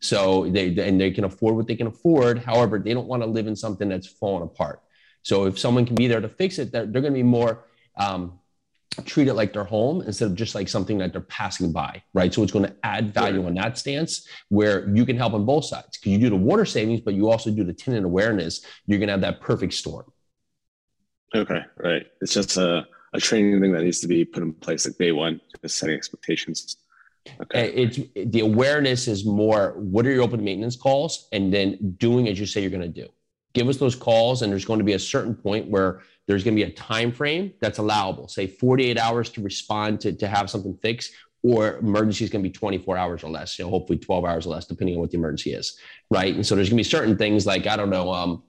So 0.00 0.50
they 0.50 0.76
and 0.78 1.00
they 1.00 1.12
can 1.12 1.24
afford 1.24 1.56
what 1.56 1.66
they 1.66 1.76
can 1.76 1.86
afford. 1.86 2.40
However, 2.40 2.78
they 2.78 2.92
don't 2.92 3.08
want 3.08 3.22
to 3.22 3.28
live 3.28 3.46
in 3.46 3.56
something 3.56 3.88
that's 3.88 4.06
falling 4.06 4.42
apart. 4.42 4.82
So 5.22 5.46
if 5.46 5.58
someone 5.58 5.86
can 5.86 5.94
be 5.94 6.08
there 6.08 6.20
to 6.20 6.28
fix 6.28 6.58
it, 6.58 6.72
they're, 6.72 6.84
they're 6.84 7.00
going 7.00 7.14
to 7.14 7.18
be 7.18 7.22
more 7.22 7.64
um, 7.96 8.40
treat 9.04 9.28
it 9.28 9.34
like 9.34 9.52
their 9.52 9.64
home 9.64 10.02
instead 10.02 10.26
of 10.26 10.34
just 10.34 10.54
like 10.54 10.68
something 10.68 10.98
that 10.98 11.12
they're 11.12 11.22
passing 11.22 11.72
by, 11.72 12.02
right? 12.14 12.32
So 12.32 12.42
it's 12.42 12.52
going 12.52 12.66
to 12.66 12.76
add 12.82 13.12
value 13.12 13.40
right. 13.40 13.46
on 13.46 13.54
that 13.54 13.78
stance 13.78 14.26
where 14.48 14.88
you 14.94 15.06
can 15.06 15.16
help 15.16 15.32
on 15.32 15.44
both 15.44 15.64
sides 15.64 15.98
because 15.98 16.12
you 16.12 16.18
do 16.18 16.30
the 16.30 16.36
water 16.36 16.64
savings, 16.64 17.00
but 17.00 17.14
you 17.14 17.30
also 17.30 17.50
do 17.50 17.64
the 17.64 17.72
tenant 17.72 18.04
awareness. 18.04 18.64
You're 18.86 18.98
going 18.98 19.08
to 19.08 19.12
have 19.12 19.22
that 19.22 19.40
perfect 19.40 19.74
storm. 19.74 20.12
Okay, 21.34 21.60
right. 21.76 22.06
It's 22.20 22.34
just 22.34 22.56
a, 22.58 22.86
a 23.14 23.20
training 23.20 23.60
thing 23.60 23.72
that 23.72 23.82
needs 23.82 24.00
to 24.00 24.08
be 24.08 24.24
put 24.24 24.42
in 24.42 24.52
place 24.52 24.86
like 24.86 24.98
day 24.98 25.12
one, 25.12 25.40
just 25.62 25.78
setting 25.78 25.96
expectations. 25.96 26.76
Okay. 27.40 27.72
It's 27.72 27.98
the 28.30 28.40
awareness 28.40 29.06
is 29.08 29.24
more 29.24 29.74
what 29.78 30.06
are 30.06 30.10
your 30.10 30.22
open 30.22 30.42
maintenance 30.42 30.76
calls 30.76 31.28
and 31.32 31.52
then 31.52 31.94
doing 31.98 32.28
as 32.28 32.38
you 32.38 32.46
say 32.46 32.60
you're 32.60 32.70
going 32.70 32.82
to 32.82 32.88
do. 32.88 33.08
Give 33.52 33.68
us 33.68 33.76
those 33.76 33.94
calls 33.94 34.42
and 34.42 34.50
there's 34.50 34.64
going 34.64 34.78
to 34.78 34.84
be 34.84 34.94
a 34.94 34.98
certain 34.98 35.34
point 35.34 35.68
where 35.68 36.00
there's 36.26 36.44
going 36.44 36.56
to 36.56 36.64
be 36.64 36.70
a 36.70 36.74
time 36.74 37.12
frame 37.12 37.52
that's 37.60 37.78
allowable. 37.78 38.28
Say 38.28 38.46
48 38.46 38.98
hours 38.98 39.30
to 39.30 39.42
respond 39.42 40.00
to, 40.00 40.12
to 40.12 40.28
have 40.28 40.48
something 40.48 40.76
fixed 40.76 41.12
or 41.42 41.78
emergency 41.78 42.24
is 42.24 42.30
going 42.30 42.42
to 42.42 42.48
be 42.48 42.52
24 42.52 42.96
hours 42.96 43.24
or 43.24 43.30
less, 43.30 43.58
you 43.58 43.64
know, 43.64 43.70
hopefully 43.70 43.98
12 43.98 44.24
hours 44.24 44.46
or 44.46 44.50
less, 44.50 44.64
depending 44.66 44.94
on 44.94 45.00
what 45.00 45.10
the 45.10 45.16
emergency 45.16 45.52
is. 45.52 45.76
Right. 46.10 46.34
And 46.34 46.46
so 46.46 46.54
there's 46.54 46.68
going 46.68 46.76
to 46.76 46.84
be 46.84 46.88
certain 46.88 47.16
things 47.16 47.46
like, 47.46 47.66
I 47.66 47.76
don't 47.76 47.90
know, 47.90 48.12
um, 48.12 48.44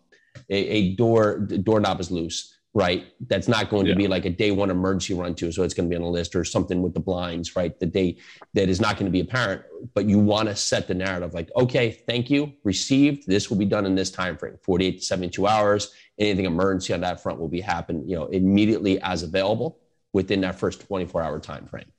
a, 0.49 0.55
a 0.55 0.95
door 0.95 1.39
doorknob 1.39 1.99
is 1.99 2.11
loose 2.11 2.52
right? 2.73 3.05
That's 3.27 3.47
not 3.47 3.69
going 3.69 3.85
yeah. 3.85 3.93
to 3.93 3.97
be 3.97 4.07
like 4.07 4.25
a 4.25 4.29
day 4.29 4.51
one 4.51 4.71
emergency 4.71 5.13
run 5.13 5.35
to. 5.35 5.51
So 5.51 5.63
it's 5.63 5.73
going 5.73 5.87
to 5.87 5.93
be 5.93 5.95
on 5.95 6.01
a 6.01 6.09
list 6.09 6.35
or 6.35 6.43
something 6.43 6.81
with 6.81 6.93
the 6.93 6.99
blinds, 6.99 7.55
right? 7.55 7.79
The 7.79 7.85
day 7.85 8.17
that 8.53 8.67
is 8.67 8.81
not 8.81 8.97
going 8.97 9.05
to 9.05 9.11
be 9.11 9.19
apparent, 9.19 9.61
but 9.93 10.05
you 10.05 10.17
want 10.17 10.49
to 10.49 10.55
set 10.55 10.87
the 10.87 10.95
narrative 10.95 11.33
like, 11.33 11.51
okay, 11.55 11.91
thank 12.07 12.31
you, 12.31 12.51
received. 12.63 13.27
This 13.27 13.49
will 13.49 13.57
be 13.57 13.65
done 13.65 13.85
in 13.85 13.93
this 13.93 14.09
time 14.09 14.37
frame, 14.37 14.57
48 14.63 14.97
to 14.97 15.05
72 15.05 15.47
hours. 15.47 15.93
Anything 16.17 16.45
emergency 16.45 16.93
on 16.93 17.01
that 17.01 17.21
front 17.21 17.39
will 17.39 17.47
be 17.47 17.61
happen, 17.61 18.07
you 18.07 18.15
know, 18.15 18.25
immediately 18.27 18.99
as 19.01 19.21
available 19.21 19.79
within 20.11 20.41
that 20.41 20.57
first 20.57 20.81
24 20.87 21.21
hour 21.21 21.39
time 21.39 21.67
frame. 21.67 21.91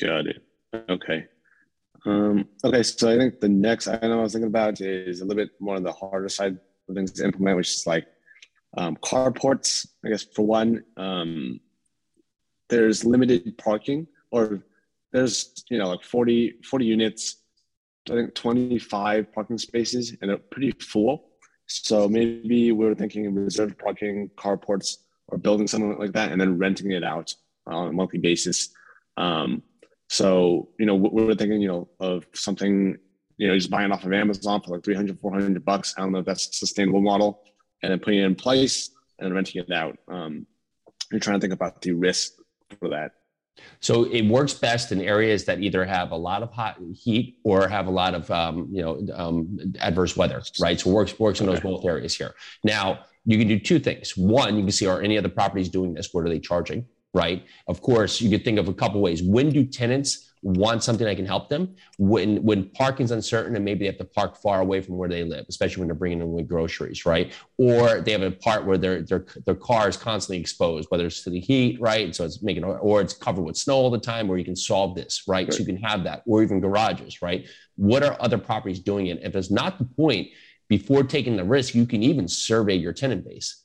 Got 0.00 0.26
it. 0.26 0.42
Okay. 0.88 1.26
Um, 2.06 2.48
okay, 2.64 2.82
so 2.82 3.12
I 3.12 3.18
think 3.18 3.40
the 3.40 3.48
next 3.48 3.88
item 3.88 4.12
I 4.12 4.22
was 4.22 4.32
thinking 4.32 4.48
about 4.48 4.80
is 4.80 5.20
a 5.20 5.24
little 5.24 5.42
bit 5.42 5.50
more 5.60 5.76
on 5.76 5.82
the 5.82 5.92
harder 5.92 6.28
side 6.28 6.56
of 6.88 6.94
things 6.94 7.12
to 7.12 7.24
implement, 7.24 7.56
which 7.56 7.74
is 7.74 7.86
like 7.86 8.06
um, 8.78 8.96
carports, 8.96 9.88
I 10.04 10.10
guess 10.10 10.22
for 10.22 10.46
one, 10.46 10.84
um, 10.96 11.60
there's 12.68 13.04
limited 13.04 13.58
parking 13.58 14.06
or 14.30 14.62
there's, 15.12 15.64
you 15.68 15.78
know, 15.78 15.88
like 15.88 16.04
40, 16.04 16.60
40 16.62 16.84
units, 16.84 17.42
I 18.08 18.14
think 18.14 18.34
25 18.34 19.32
parking 19.32 19.58
spaces 19.58 20.16
and 20.20 20.30
they're 20.30 20.38
pretty 20.38 20.70
full. 20.70 21.30
So 21.66 22.08
maybe 22.08 22.70
we 22.70 22.86
are 22.86 22.94
thinking 22.94 23.34
reserved 23.34 23.78
parking, 23.78 24.30
carports, 24.36 24.98
or 25.26 25.38
building 25.38 25.66
something 25.66 25.98
like 25.98 26.12
that 26.12 26.30
and 26.30 26.40
then 26.40 26.56
renting 26.56 26.92
it 26.92 27.02
out 27.02 27.34
on 27.66 27.88
a 27.88 27.92
monthly 27.92 28.20
basis. 28.20 28.70
Um, 29.16 29.62
so, 30.08 30.68
you 30.78 30.86
know, 30.86 30.94
we 30.94 31.28
are 31.28 31.34
thinking, 31.34 31.60
you 31.60 31.68
know, 31.68 31.88
of 31.98 32.26
something, 32.32 32.96
you 33.38 33.48
know, 33.48 33.54
just 33.56 33.70
buying 33.70 33.90
off 33.90 34.04
of 34.04 34.12
Amazon 34.12 34.62
for 34.62 34.70
like 34.70 34.84
300, 34.84 35.18
400 35.18 35.64
bucks. 35.64 35.94
I 35.96 36.02
don't 36.02 36.12
know 36.12 36.20
if 36.20 36.26
that's 36.26 36.48
a 36.48 36.52
sustainable 36.52 37.02
model 37.02 37.42
and 37.82 37.92
then 37.92 37.98
putting 37.98 38.20
it 38.20 38.24
in 38.24 38.34
place 38.34 38.90
and 39.18 39.34
renting 39.34 39.62
it 39.62 39.72
out. 39.72 39.98
Um, 40.08 40.46
you're 41.10 41.20
trying 41.20 41.38
to 41.38 41.40
think 41.40 41.52
about 41.52 41.82
the 41.82 41.92
risk 41.92 42.32
for 42.78 42.88
that. 42.90 43.12
So 43.80 44.04
it 44.04 44.22
works 44.22 44.54
best 44.54 44.92
in 44.92 45.00
areas 45.00 45.44
that 45.46 45.60
either 45.60 45.84
have 45.84 46.12
a 46.12 46.16
lot 46.16 46.42
of 46.42 46.52
hot 46.52 46.76
heat 46.94 47.38
or 47.44 47.68
have 47.68 47.86
a 47.86 47.90
lot 47.90 48.14
of 48.14 48.30
um, 48.30 48.68
you 48.70 48.82
know 48.82 49.00
um, 49.14 49.58
adverse 49.80 50.16
weather, 50.16 50.42
right? 50.60 50.78
So 50.78 50.90
works 50.90 51.18
works 51.18 51.40
in 51.40 51.46
those 51.46 51.60
both 51.60 51.84
areas 51.84 52.16
here. 52.16 52.34
Now 52.62 53.00
you 53.24 53.36
can 53.38 53.48
do 53.48 53.58
two 53.58 53.78
things. 53.78 54.16
One, 54.16 54.56
you 54.56 54.62
can 54.62 54.72
see 54.72 54.86
are 54.86 55.02
any 55.02 55.18
other 55.18 55.28
properties 55.28 55.68
doing 55.68 55.92
this? 55.94 56.10
What 56.12 56.24
are 56.24 56.28
they 56.28 56.38
charging? 56.38 56.86
Right. 57.14 57.44
Of 57.66 57.80
course, 57.80 58.20
you 58.20 58.30
could 58.30 58.44
think 58.44 58.58
of 58.58 58.68
a 58.68 58.74
couple 58.74 59.00
ways. 59.00 59.22
When 59.22 59.50
do 59.50 59.64
tenants 59.64 60.27
want 60.42 60.82
something 60.82 61.06
that 61.06 61.16
can 61.16 61.26
help 61.26 61.48
them 61.48 61.74
when 61.98 62.42
when 62.42 62.68
parking's 62.70 63.10
uncertain 63.10 63.56
and 63.56 63.64
maybe 63.64 63.80
they 63.80 63.86
have 63.86 63.98
to 63.98 64.04
park 64.04 64.36
far 64.36 64.60
away 64.60 64.80
from 64.80 64.96
where 64.96 65.08
they 65.08 65.24
live 65.24 65.46
especially 65.48 65.80
when 65.80 65.88
they're 65.88 65.94
bringing 65.94 66.20
in 66.20 66.32
with 66.32 66.48
groceries 66.48 67.04
right? 67.06 67.32
Or 67.56 68.00
they 68.00 68.12
have 68.12 68.22
a 68.22 68.30
part 68.30 68.66
where 68.66 68.78
their 68.78 69.02
their 69.02 69.26
their 69.46 69.54
car 69.54 69.88
is 69.88 69.96
constantly 69.96 70.40
exposed 70.40 70.88
whether 70.90 71.06
it's 71.06 71.22
to 71.24 71.30
the 71.30 71.40
heat 71.40 71.80
right? 71.80 72.14
So 72.14 72.24
it's 72.24 72.42
making 72.42 72.64
or 72.64 73.00
it's 73.00 73.14
covered 73.14 73.42
with 73.42 73.56
snow 73.56 73.76
all 73.76 73.90
the 73.90 73.98
time 73.98 74.28
where 74.28 74.38
you 74.38 74.44
can 74.44 74.56
solve 74.56 74.94
this 74.94 75.22
right, 75.26 75.46
right. 75.46 75.52
so 75.52 75.60
you 75.60 75.66
can 75.66 75.76
have 75.78 76.04
that 76.04 76.22
or 76.26 76.42
even 76.42 76.60
garages 76.60 77.22
right? 77.22 77.46
What 77.76 78.02
are 78.02 78.16
other 78.20 78.38
properties 78.38 78.80
doing 78.80 79.06
it? 79.06 79.20
If 79.22 79.34
it's 79.34 79.50
not 79.50 79.78
the 79.78 79.84
point 79.84 80.28
before 80.68 81.02
taking 81.02 81.36
the 81.36 81.44
risk 81.44 81.74
you 81.74 81.86
can 81.86 82.02
even 82.02 82.28
survey 82.28 82.74
your 82.74 82.92
tenant 82.92 83.24
base 83.24 83.64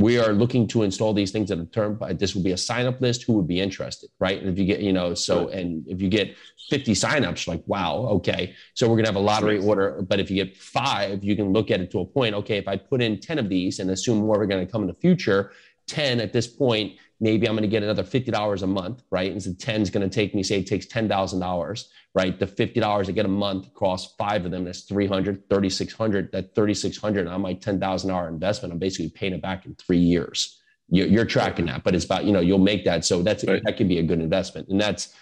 we 0.00 0.18
are 0.18 0.32
looking 0.32 0.66
to 0.66 0.82
install 0.82 1.12
these 1.12 1.30
things 1.30 1.50
at 1.50 1.58
a 1.58 1.66
term 1.66 1.94
but 1.94 2.18
this 2.18 2.34
will 2.34 2.42
be 2.42 2.52
a 2.52 2.56
sign 2.56 2.86
up 2.86 3.00
list 3.00 3.24
who 3.24 3.34
would 3.34 3.46
be 3.46 3.60
interested 3.60 4.10
right? 4.18 4.40
And 4.40 4.48
if 4.48 4.58
you 4.58 4.64
get 4.64 4.80
you 4.80 4.92
know 4.92 5.14
so 5.14 5.48
and 5.48 5.86
if 5.86 6.00
you 6.00 6.08
get 6.08 6.36
50 6.68 6.92
signups 6.92 7.46
like 7.46 7.62
wow 7.66 7.96
okay. 8.16 8.54
So 8.74 8.88
we're 8.88 8.96
going 8.96 9.04
to 9.04 9.10
have 9.10 9.16
a 9.16 9.20
lottery 9.20 9.58
order 9.58 10.02
but 10.02 10.20
if 10.20 10.30
you 10.30 10.42
get 10.42 10.56
five 10.56 11.22
you 11.22 11.36
can 11.36 11.52
look 11.52 11.70
at 11.70 11.80
it 11.80 11.90
to 11.92 12.00
a 12.00 12.04
point 12.04 12.34
okay 12.34 12.56
if 12.56 12.66
i 12.66 12.76
put 12.76 13.02
in 13.02 13.20
10 13.20 13.38
of 13.38 13.48
these 13.48 13.78
and 13.78 13.90
assume 13.90 14.18
more 14.18 14.40
are 14.40 14.46
going 14.46 14.64
to 14.64 14.70
come 14.70 14.82
in 14.82 14.88
the 14.88 14.94
future 14.94 15.52
10 15.86 16.20
at 16.20 16.32
this 16.32 16.46
point 16.46 16.92
maybe 17.20 17.46
i'm 17.46 17.54
going 17.54 17.62
to 17.62 17.68
get 17.68 17.82
another 17.82 18.02
$50 18.02 18.62
a 18.62 18.66
month 18.66 19.02
right 19.10 19.30
and 19.30 19.42
so 19.42 19.52
10 19.52 19.82
is 19.82 19.90
going 19.90 20.08
to 20.08 20.14
take 20.14 20.34
me 20.34 20.42
say 20.42 20.58
it 20.58 20.66
takes 20.66 20.86
$10000 20.86 21.84
right? 22.14 22.38
The 22.38 22.46
$50 22.46 23.08
I 23.08 23.12
get 23.12 23.24
a 23.24 23.28
month 23.28 23.68
across 23.68 24.14
five 24.16 24.44
of 24.44 24.50
them, 24.50 24.64
that's 24.64 24.82
300, 24.82 25.48
3,600, 25.48 26.32
that 26.32 26.54
3,600 26.54 27.28
on 27.28 27.40
my 27.40 27.54
$10,000 27.54 28.28
investment, 28.28 28.72
I'm 28.72 28.78
basically 28.78 29.10
paying 29.10 29.32
it 29.32 29.42
back 29.42 29.66
in 29.66 29.74
three 29.76 29.98
years. 29.98 30.60
You're, 30.88 31.06
you're, 31.06 31.24
tracking 31.24 31.66
that, 31.66 31.84
but 31.84 31.94
it's 31.94 32.04
about, 32.04 32.24
you 32.24 32.32
know, 32.32 32.40
you'll 32.40 32.58
make 32.58 32.84
that. 32.84 33.04
So 33.04 33.22
that's, 33.22 33.44
right. 33.44 33.62
that 33.64 33.76
can 33.76 33.86
be 33.86 33.98
a 33.98 34.02
good 34.02 34.18
investment. 34.18 34.68
And 34.68 34.80
that's 34.80 35.14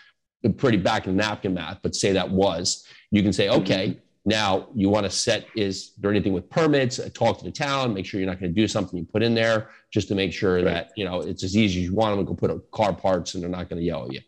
pretty 0.57 0.79
back 0.79 1.07
in 1.07 1.15
napkin 1.15 1.53
math, 1.53 1.81
but 1.83 1.95
say 1.95 2.13
that 2.13 2.31
was, 2.31 2.87
you 3.11 3.23
can 3.23 3.35
say, 3.35 3.51
okay, 3.51 3.89
mm-hmm. 3.89 4.01
Now 4.25 4.69
you 4.75 4.89
want 4.89 5.05
to 5.05 5.11
set, 5.11 5.47
is 5.57 5.93
there 5.99 6.11
anything 6.11 6.33
with 6.33 6.51
permits, 6.51 6.99
uh, 6.99 7.09
talk 7.15 7.39
to 7.39 7.45
the 7.45 7.51
town, 7.51 7.95
make 7.95 8.05
sure 8.05 8.21
you're 8.21 8.29
not 8.29 8.41
going 8.41 8.53
to 8.53 8.61
do 8.61 8.69
something 8.69 8.99
you 8.99 9.05
put 9.05 9.23
in 9.23 9.35
there 9.35 9.71
just 9.91 10.09
to 10.09 10.15
make 10.15 10.33
sure 10.33 10.57
right. 10.57 10.65
that, 10.65 10.91
you 10.97 11.05
know, 11.05 11.21
it's 11.21 11.45
as 11.45 11.57
easy 11.57 11.81
as 11.81 11.89
you 11.89 11.95
want 11.95 12.17
them 12.17 12.25
to 12.25 12.29
go 12.31 12.37
put 12.37 12.51
a 12.51 12.61
car 12.73 12.93
parts 12.93 13.35
and 13.35 13.43
they're 13.43 13.51
not 13.51 13.69
going 13.69 13.81
to 13.81 13.87
yell 13.87 14.05
at 14.05 14.13
you. 14.13 14.21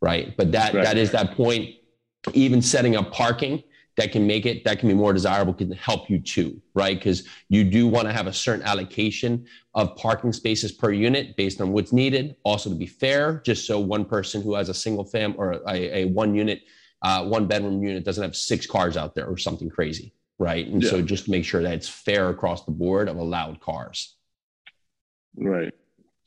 Right. 0.00 0.36
But 0.36 0.52
that, 0.52 0.74
right. 0.74 0.84
that 0.84 0.98
is 0.98 1.10
that 1.12 1.32
point 1.32 1.74
even 2.34 2.60
setting 2.60 2.96
up 2.96 3.12
parking 3.12 3.62
that 3.96 4.12
can 4.12 4.26
make 4.26 4.46
it 4.46 4.64
that 4.64 4.78
can 4.78 4.88
be 4.88 4.94
more 4.94 5.12
desirable 5.12 5.54
can 5.54 5.70
help 5.72 6.10
you 6.10 6.18
too 6.18 6.60
right 6.74 6.98
because 6.98 7.26
you 7.48 7.64
do 7.64 7.86
want 7.86 8.06
to 8.06 8.12
have 8.12 8.26
a 8.26 8.32
certain 8.32 8.64
allocation 8.64 9.46
of 9.74 9.96
parking 9.96 10.32
spaces 10.32 10.72
per 10.72 10.92
unit 10.92 11.36
based 11.36 11.60
on 11.60 11.72
what's 11.72 11.92
needed 11.92 12.36
also 12.44 12.68
to 12.70 12.76
be 12.76 12.86
fair 12.86 13.40
just 13.44 13.66
so 13.66 13.80
one 13.80 14.04
person 14.04 14.42
who 14.42 14.54
has 14.54 14.68
a 14.68 14.74
single 14.74 15.04
fam 15.04 15.34
or 15.38 15.62
a, 15.68 15.98
a 16.00 16.04
one 16.06 16.34
unit 16.34 16.62
uh, 17.02 17.24
one 17.24 17.46
bedroom 17.46 17.82
unit 17.82 18.04
doesn't 18.04 18.22
have 18.22 18.36
six 18.36 18.66
cars 18.66 18.96
out 18.96 19.14
there 19.14 19.26
or 19.26 19.36
something 19.36 19.68
crazy 19.68 20.12
right 20.38 20.66
and 20.66 20.82
yeah. 20.82 20.90
so 20.90 21.02
just 21.02 21.28
make 21.28 21.44
sure 21.44 21.62
that 21.62 21.72
it's 21.72 21.88
fair 21.88 22.28
across 22.30 22.64
the 22.64 22.70
board 22.70 23.08
of 23.08 23.16
allowed 23.16 23.60
cars 23.60 24.16
right 25.36 25.72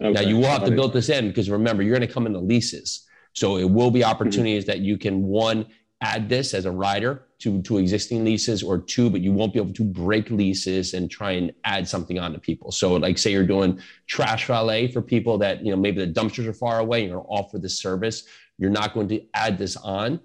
okay. 0.02 0.14
now 0.14 0.22
you 0.22 0.38
will 0.38 0.46
have 0.46 0.66
to 0.66 0.72
build 0.72 0.94
this 0.94 1.10
in 1.10 1.28
because 1.28 1.50
remember 1.50 1.84
you're 1.84 1.96
going 1.96 2.08
to 2.08 2.14
come 2.14 2.26
into 2.26 2.40
leases 2.40 3.08
so 3.34 3.58
it 3.58 3.70
will 3.70 3.92
be 3.92 4.04
opportunities 4.04 4.64
mm-hmm. 4.64 4.72
that 4.72 4.80
you 4.80 4.98
can 4.98 5.24
one 5.24 5.66
add 6.02 6.30
this 6.30 6.54
as 6.54 6.66
a 6.66 6.72
rider 6.72 7.26
to, 7.40 7.62
to 7.62 7.78
existing 7.78 8.24
leases 8.24 8.64
or 8.64 8.78
two, 8.78 9.10
but 9.10 9.22
you 9.22 9.34
won't 9.34 9.54
be 9.54 9.60
able 9.60 9.74
to 9.74 9.84
break 9.84 10.30
leases 10.30 10.94
and 10.94 11.10
try 11.10 11.32
and 11.32 11.52
add 11.64 11.88
something 11.88 12.20
on 12.20 12.34
to 12.34 12.40
people. 12.40 12.72
So 12.72 12.96
like 12.96 13.18
say 13.18 13.32
you're 13.32 13.46
doing 13.46 13.80
trash 14.08 14.46
valet 14.46 14.92
for 14.92 15.02
people 15.02 15.38
that, 15.40 15.64
you 15.64 15.72
know, 15.72 15.78
maybe 15.78 16.04
the 16.04 16.12
dumpsters 16.12 16.48
are 16.48 16.54
far 16.54 16.80
away, 16.80 17.02
you're 17.02 17.16
going 17.16 17.26
to 17.26 17.30
offer 17.30 17.58
this 17.58 17.80
service. 17.80 18.24
You're 18.58 18.70
not 18.70 18.94
going 18.94 19.08
to 19.10 19.22
add 19.34 19.58
this 19.58 19.78
on. 19.78 20.20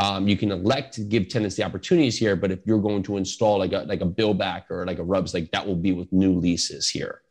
Um, 0.00 0.28
you 0.28 0.36
can 0.36 0.52
elect 0.52 0.94
to 0.94 1.00
give 1.00 1.28
tenants 1.28 1.56
the 1.56 1.64
opportunities 1.64 2.16
here, 2.16 2.36
but 2.36 2.52
if 2.52 2.60
you're 2.64 2.80
going 2.80 3.02
to 3.04 3.16
install 3.16 3.58
like 3.58 3.72
a 3.72 3.80
like 3.80 4.00
a 4.00 4.06
bill 4.06 4.32
back 4.32 4.66
or 4.70 4.86
like 4.86 4.98
a 4.98 5.04
rubs, 5.04 5.34
like 5.34 5.50
that 5.50 5.66
will 5.66 5.76
be 5.76 5.92
with 5.92 6.12
new 6.12 6.34
leases 6.34 6.88
here. 6.88 7.22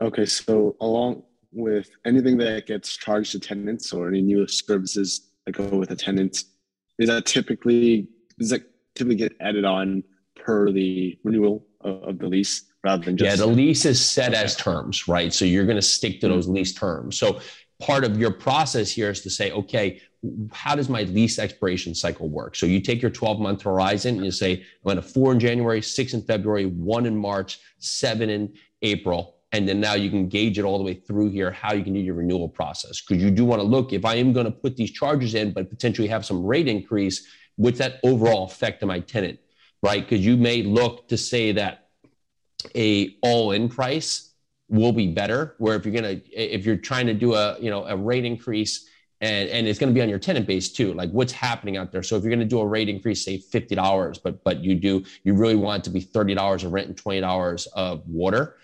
Okay, 0.00 0.24
so 0.24 0.76
along 0.80 1.24
with 1.52 1.90
anything 2.06 2.38
that 2.38 2.66
gets 2.66 2.96
charged 2.96 3.32
to 3.32 3.40
tenants 3.40 3.92
or 3.92 4.08
any 4.08 4.22
new 4.22 4.46
services 4.46 5.30
that 5.46 5.52
go 5.52 5.64
with 5.76 5.90
attendance 5.90 6.44
is 6.98 7.08
that 7.08 7.26
typically 7.26 8.08
does 8.38 8.50
that 8.50 8.62
typically 8.94 9.16
get 9.16 9.32
added 9.40 9.64
on 9.64 10.02
per 10.36 10.70
the 10.70 11.18
renewal 11.24 11.66
of, 11.80 12.02
of 12.02 12.18
the 12.18 12.26
lease 12.26 12.64
rather 12.84 13.04
than 13.04 13.16
just 13.16 13.28
yeah 13.28 13.36
the 13.36 13.50
lease 13.50 13.84
is 13.84 14.04
set 14.04 14.32
as 14.32 14.56
terms 14.56 15.08
right 15.08 15.32
so 15.32 15.44
you're 15.44 15.64
going 15.64 15.76
to 15.76 15.82
stick 15.82 16.20
to 16.20 16.28
those 16.28 16.48
lease 16.48 16.72
terms 16.72 17.18
so 17.18 17.40
part 17.80 18.04
of 18.04 18.18
your 18.18 18.30
process 18.30 18.90
here 18.90 19.10
is 19.10 19.20
to 19.22 19.30
say 19.30 19.50
okay 19.50 20.00
how 20.52 20.74
does 20.74 20.88
my 20.88 21.02
lease 21.04 21.38
expiration 21.38 21.94
cycle 21.94 22.28
work? 22.28 22.54
So 22.54 22.66
you 22.66 22.80
take 22.80 23.00
your 23.00 23.10
12 23.10 23.40
month 23.40 23.62
horizon 23.62 24.16
and 24.16 24.24
you 24.24 24.30
say 24.30 24.52
i'm 24.52 24.64
going 24.84 24.96
to 24.96 25.02
four 25.02 25.32
in 25.32 25.40
january 25.40 25.80
six 25.80 26.12
in 26.12 26.22
february 26.22 26.66
one 26.66 27.06
in 27.06 27.16
march 27.16 27.58
seven 27.78 28.28
in 28.28 28.52
april 28.82 29.36
and 29.52 29.66
then 29.66 29.80
now 29.80 29.94
you 29.94 30.10
can 30.10 30.28
gauge 30.28 30.58
it 30.58 30.64
all 30.64 30.78
the 30.78 30.84
way 30.84 30.94
through 30.94 31.30
here 31.30 31.50
how 31.50 31.72
you 31.72 31.82
can 31.82 31.94
do 31.94 32.00
your 32.00 32.14
renewal 32.14 32.48
process. 32.48 33.00
Because 33.00 33.22
you 33.22 33.30
do 33.30 33.44
want 33.44 33.60
to 33.60 33.66
look 33.66 33.92
if 33.92 34.04
i 34.04 34.14
am 34.14 34.32
going 34.32 34.46
to 34.46 34.52
put 34.52 34.76
these 34.76 34.90
charges 34.90 35.34
in 35.34 35.52
but 35.52 35.70
potentially 35.70 36.08
have 36.08 36.26
some 36.26 36.44
rate 36.44 36.68
increase 36.68 37.26
what's 37.56 37.78
that 37.78 37.98
overall 38.04 38.44
effect 38.44 38.82
on 38.82 38.88
my 38.88 39.00
tenant 39.00 39.38
right? 39.82 40.02
Because 40.02 40.24
you 40.24 40.36
may 40.36 40.62
look 40.62 41.08
to 41.08 41.16
say 41.16 41.52
that 41.52 41.88
a 42.74 43.16
all-in 43.22 43.68
price 43.68 44.34
will 44.68 44.92
be 44.92 45.08
better 45.08 45.54
where 45.58 45.76
if 45.76 45.84
you're 45.84 45.94
going 45.94 46.20
to 46.20 46.30
if 46.30 46.64
you're 46.64 46.76
trying 46.76 47.06
to 47.06 47.14
do 47.14 47.34
a 47.34 47.58
you 47.58 47.70
know 47.70 47.86
a 47.86 47.96
rate 47.96 48.24
increase 48.24 48.88
and, 49.20 49.48
and 49.50 49.66
it's 49.66 49.78
going 49.78 49.92
to 49.92 49.94
be 49.94 50.00
on 50.00 50.08
your 50.08 50.18
tenant 50.18 50.46
base 50.46 50.70
too 50.70 50.92
like 50.94 51.10
what's 51.10 51.32
happening 51.32 51.76
out 51.76 51.92
there 51.92 52.02
so 52.02 52.16
if 52.16 52.22
you're 52.22 52.30
going 52.30 52.40
to 52.40 52.46
do 52.46 52.60
a 52.60 52.66
rate 52.66 52.88
increase 52.88 53.24
say 53.24 53.38
$50 53.38 54.22
but 54.22 54.42
but 54.44 54.62
you 54.62 54.74
do 54.74 55.04
you 55.24 55.34
really 55.34 55.56
want 55.56 55.82
it 55.82 55.84
to 55.84 55.90
be 55.90 56.02
$30 56.02 56.64
of 56.64 56.72
rent 56.72 56.88
and 56.88 56.96
$20 56.96 57.66
of 57.74 58.06
water 58.06 58.56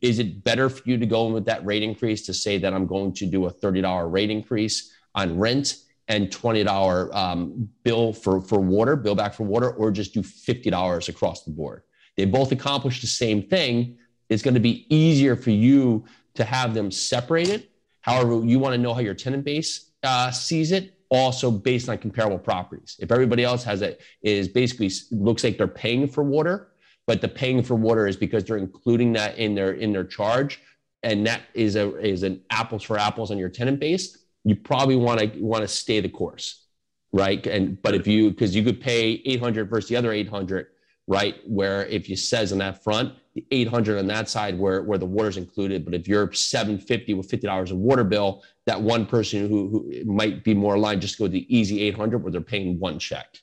is 0.00 0.18
it 0.18 0.42
better 0.42 0.68
for 0.68 0.82
you 0.84 0.98
to 0.98 1.06
go 1.06 1.26
in 1.26 1.32
with 1.32 1.44
that 1.44 1.64
rate 1.64 1.82
increase 1.82 2.26
to 2.26 2.34
say 2.34 2.58
that 2.58 2.72
I'm 2.72 2.86
going 2.86 3.12
to 3.14 3.26
do 3.26 3.46
a 3.46 3.52
$30 3.52 4.10
rate 4.10 4.30
increase 4.30 4.92
on 5.14 5.38
rent 5.38 5.76
and 6.08 6.30
$20 6.30 7.14
um, 7.14 7.68
bill 7.84 8.12
for, 8.12 8.40
for 8.40 8.58
water, 8.58 8.96
bill 8.96 9.14
back 9.14 9.34
for 9.34 9.44
water, 9.44 9.70
or 9.70 9.90
just 9.90 10.14
do 10.14 10.22
$50 10.22 11.08
across 11.08 11.44
the 11.44 11.50
board. 11.50 11.82
They 12.16 12.24
both 12.24 12.50
accomplish 12.50 13.00
the 13.00 13.06
same 13.06 13.42
thing. 13.42 13.98
It's 14.28 14.42
going 14.42 14.54
to 14.54 14.60
be 14.60 14.92
easier 14.94 15.36
for 15.36 15.50
you 15.50 16.04
to 16.34 16.44
have 16.44 16.74
them 16.74 16.90
separated. 16.90 17.68
However, 18.00 18.44
you 18.44 18.58
want 18.58 18.74
to 18.74 18.78
know 18.78 18.94
how 18.94 19.00
your 19.00 19.14
tenant 19.14 19.44
base 19.44 19.87
uh, 20.02 20.30
sees 20.30 20.72
it, 20.72 20.94
also 21.10 21.50
based 21.50 21.88
on 21.88 21.98
comparable 21.98 22.38
properties. 22.38 22.96
If 22.98 23.10
everybody 23.10 23.44
else 23.44 23.64
has 23.64 23.82
it, 23.82 24.00
is 24.22 24.48
basically 24.48 24.90
looks 25.10 25.42
like 25.44 25.56
they're 25.56 25.66
paying 25.66 26.06
for 26.06 26.22
water, 26.22 26.68
but 27.06 27.20
the 27.20 27.28
paying 27.28 27.62
for 27.62 27.74
water 27.74 28.06
is 28.06 28.16
because 28.16 28.44
they're 28.44 28.58
including 28.58 29.12
that 29.14 29.38
in 29.38 29.54
their 29.54 29.72
in 29.72 29.92
their 29.92 30.04
charge, 30.04 30.60
and 31.02 31.26
that 31.26 31.42
is 31.54 31.76
a 31.76 31.96
is 31.96 32.22
an 32.22 32.42
apples 32.50 32.82
for 32.82 32.98
apples 32.98 33.30
on 33.30 33.38
your 33.38 33.48
tenant 33.48 33.80
base 33.80 34.18
you 34.48 34.56
probably 34.56 34.96
want 34.96 35.20
to 35.20 35.40
want 35.40 35.62
to 35.62 35.68
stay 35.68 36.00
the 36.00 36.08
course, 36.08 36.66
right? 37.12 37.44
And 37.46 37.80
but 37.82 37.94
if 37.94 38.06
you 38.06 38.30
because 38.30 38.54
you 38.54 38.62
could 38.62 38.80
pay 38.80 39.22
800 39.24 39.68
versus 39.68 39.88
the 39.90 39.96
other 39.96 40.12
800, 40.12 40.68
right? 41.08 41.36
Where 41.46 41.86
if 41.86 42.08
you 42.08 42.16
says 42.16 42.52
on 42.52 42.58
that 42.58 42.84
front, 42.84 43.14
the 43.34 43.44
800 43.50 43.98
on 43.98 44.06
that 44.08 44.28
side 44.28 44.56
where 44.58 44.82
where 44.82 44.98
the 44.98 45.06
water's 45.06 45.38
included, 45.38 45.84
but 45.84 45.94
if 45.94 46.06
you're 46.06 46.32
750 46.32 47.14
with 47.14 47.28
50 47.28 47.46
dollars 47.46 47.70
a 47.72 47.74
water 47.74 48.04
bill, 48.04 48.44
that 48.66 48.80
one 48.80 49.06
person 49.06 49.48
who 49.48 49.68
who 49.68 50.04
might 50.04 50.44
be 50.44 50.54
more 50.54 50.74
aligned 50.74 51.00
just 51.00 51.18
go 51.18 51.26
the 51.26 51.46
easy 51.54 51.80
800 51.80 52.18
where 52.18 52.30
they're 52.30 52.40
paying 52.42 52.78
one 52.78 52.98
check. 52.98 53.38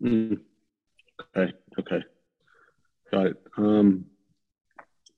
Mm. 0.00 0.38
Okay. 1.36 1.52
Okay. 1.78 2.04
Got 3.10 3.26
it. 3.26 3.36
Um, 3.56 4.04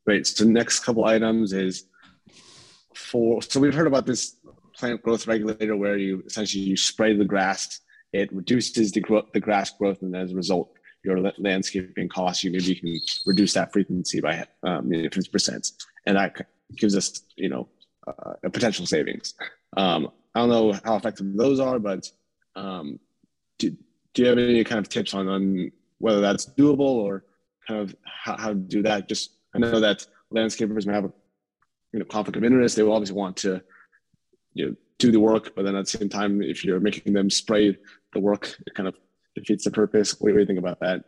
great. 0.07 0.27
So 0.27 0.45
next 0.45 0.81
couple 0.81 1.05
items 1.05 1.53
is 1.53 1.87
for 2.95 3.43
so 3.43 3.59
we've 3.59 3.75
heard 3.75 3.89
about 3.89 4.07
this 4.07 4.37
plant 4.77 5.03
growth 5.03 5.27
regulator 5.27 5.77
where 5.77 5.97
you 5.97 6.23
essentially 6.25 6.63
you 6.63 6.77
spray 6.77 7.17
the 7.17 7.25
grass, 7.25 7.81
it 8.13 8.33
reduces 8.33 8.93
the, 8.93 9.01
gro- 9.01 9.27
the 9.35 9.41
grass 9.41 9.73
growth, 9.73 10.03
and 10.03 10.15
as 10.15 10.33
a 10.33 10.37
result, 10.37 10.78
your 11.09 11.33
landscaping 11.39 12.09
costs, 12.09 12.45
you 12.45 12.51
maybe 12.51 12.75
can 12.75 12.99
reduce 13.27 13.55
that 13.55 13.73
frequency 13.73 14.21
by 14.21 14.45
um, 14.63 14.91
50%. 14.91 15.73
And 16.07 16.17
that 16.17 16.47
gives 16.77 16.97
us, 16.97 17.23
you 17.37 17.49
know, 17.49 17.69
uh, 18.07 18.35
a 18.45 18.51
potential 18.51 18.87
savings. 18.87 19.35
Um, 19.77 20.11
I 20.35 20.41
don't 20.41 20.51
know 20.51 20.73
how 20.85 20.97
effective 20.97 21.35
those 21.35 21.61
are, 21.61 21.79
but 21.79 22.11
um, 22.57 22.99
do, 23.59 23.71
do 24.15 24.23
you 24.23 24.29
have 24.29 24.39
any 24.39 24.65
kind 24.65 24.79
of 24.79 24.89
tips 24.89 25.15
on, 25.15 25.29
on 25.29 25.73
whether 25.99 26.21
that's 26.21 26.47
doable 26.47 26.81
or 26.81 27.25
kind 27.67 27.81
of 27.81 27.97
how, 28.05 28.37
how 28.37 28.49
to 28.49 28.55
do 28.55 28.83
that? 28.83 29.09
Just 29.09 29.33
I 29.55 29.59
know 29.59 29.81
that 29.81 30.07
landscapers 30.33 30.87
may 30.87 30.93
have 30.93 31.07
a 31.07 31.13
you 31.93 31.99
know 31.99 32.05
conflict 32.05 32.37
of 32.37 32.45
interest. 32.45 32.77
They 32.77 32.83
will 32.83 32.93
obviously 32.93 33.17
want 33.17 33.37
to 33.39 33.63
you 34.55 34.67
know, 34.67 34.75
do 34.99 35.11
the 35.11 35.21
work, 35.21 35.55
but 35.55 35.65
then 35.65 35.77
at 35.77 35.87
the 35.87 35.99
same 35.99 36.09
time, 36.09 36.43
if 36.43 36.65
you're 36.65 36.81
making 36.81 37.13
them 37.13 37.31
spray 37.31 37.77
the 38.13 38.21
work, 38.21 38.57
it 38.67 38.75
kind 38.75 38.89
of 38.89 38.97
defeats 39.39 39.65
the 39.65 39.71
purpose. 39.71 40.21
What 40.21 40.33
do 40.33 40.39
you 40.39 40.47
think 40.47 40.59
about 40.59 40.81
that? 40.81 41.05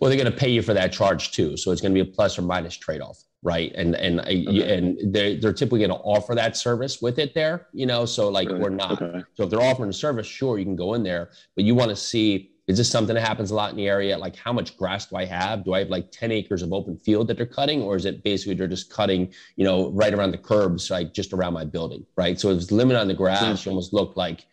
Well, 0.00 0.08
they're 0.08 0.18
going 0.18 0.32
to 0.32 0.38
pay 0.38 0.48
you 0.48 0.62
for 0.62 0.74
that 0.74 0.92
charge 0.92 1.32
too, 1.32 1.56
so 1.56 1.70
it's 1.70 1.80
going 1.80 1.94
to 1.94 2.02
be 2.02 2.08
a 2.08 2.12
plus 2.12 2.38
or 2.38 2.42
minus 2.42 2.76
trade 2.76 3.02
off, 3.02 3.22
right? 3.42 3.72
And 3.74 3.94
and 3.94 4.20
uh, 4.20 4.22
okay. 4.22 4.78
and 4.78 5.14
they're 5.14 5.38
they're 5.38 5.52
typically 5.52 5.80
going 5.80 5.90
to 5.90 5.96
offer 5.96 6.34
that 6.34 6.56
service 6.56 7.02
with 7.02 7.18
it 7.18 7.34
there, 7.34 7.66
you 7.72 7.86
know. 7.86 8.06
So 8.06 8.28
like 8.28 8.48
we're 8.48 8.70
not. 8.70 9.02
Okay. 9.02 9.22
So 9.34 9.44
if 9.44 9.50
they're 9.50 9.60
offering 9.60 9.90
a 9.90 9.94
service, 9.94 10.26
sure, 10.26 10.58
you 10.58 10.64
can 10.64 10.76
go 10.76 10.94
in 10.94 11.02
there, 11.02 11.30
but 11.54 11.64
you 11.64 11.74
want 11.74 11.90
to 11.90 11.96
see 11.96 12.54
is 12.66 12.78
this 12.78 12.90
something 12.90 13.14
that 13.14 13.20
happens 13.20 13.50
a 13.50 13.54
lot 13.54 13.70
in 13.70 13.76
the 13.76 13.88
area? 13.88 14.16
Like, 14.16 14.36
how 14.36 14.52
much 14.52 14.76
grass 14.78 15.06
do 15.06 15.16
I 15.16 15.26
have? 15.26 15.64
Do 15.64 15.74
I 15.74 15.80
have 15.80 15.90
like 15.90 16.10
10 16.10 16.32
acres 16.32 16.62
of 16.62 16.72
open 16.72 16.96
field 16.96 17.28
that 17.28 17.36
they're 17.36 17.44
cutting? 17.44 17.82
Or 17.82 17.94
is 17.94 18.06
it 18.06 18.24
basically 18.24 18.54
they're 18.54 18.66
just 18.66 18.90
cutting, 18.90 19.32
you 19.56 19.64
know, 19.64 19.90
right 19.90 20.14
around 20.14 20.30
the 20.30 20.38
curbs, 20.38 20.90
like 20.90 21.12
just 21.12 21.34
around 21.34 21.52
my 21.52 21.64
building, 21.64 22.06
right? 22.16 22.40
So 22.40 22.50
if 22.50 22.62
it's 22.62 22.72
limited 22.72 22.98
on 22.98 23.08
the 23.08 23.14
grass, 23.14 23.66
you 23.66 23.70
almost 23.70 23.92
look 23.92 24.16
like, 24.16 24.46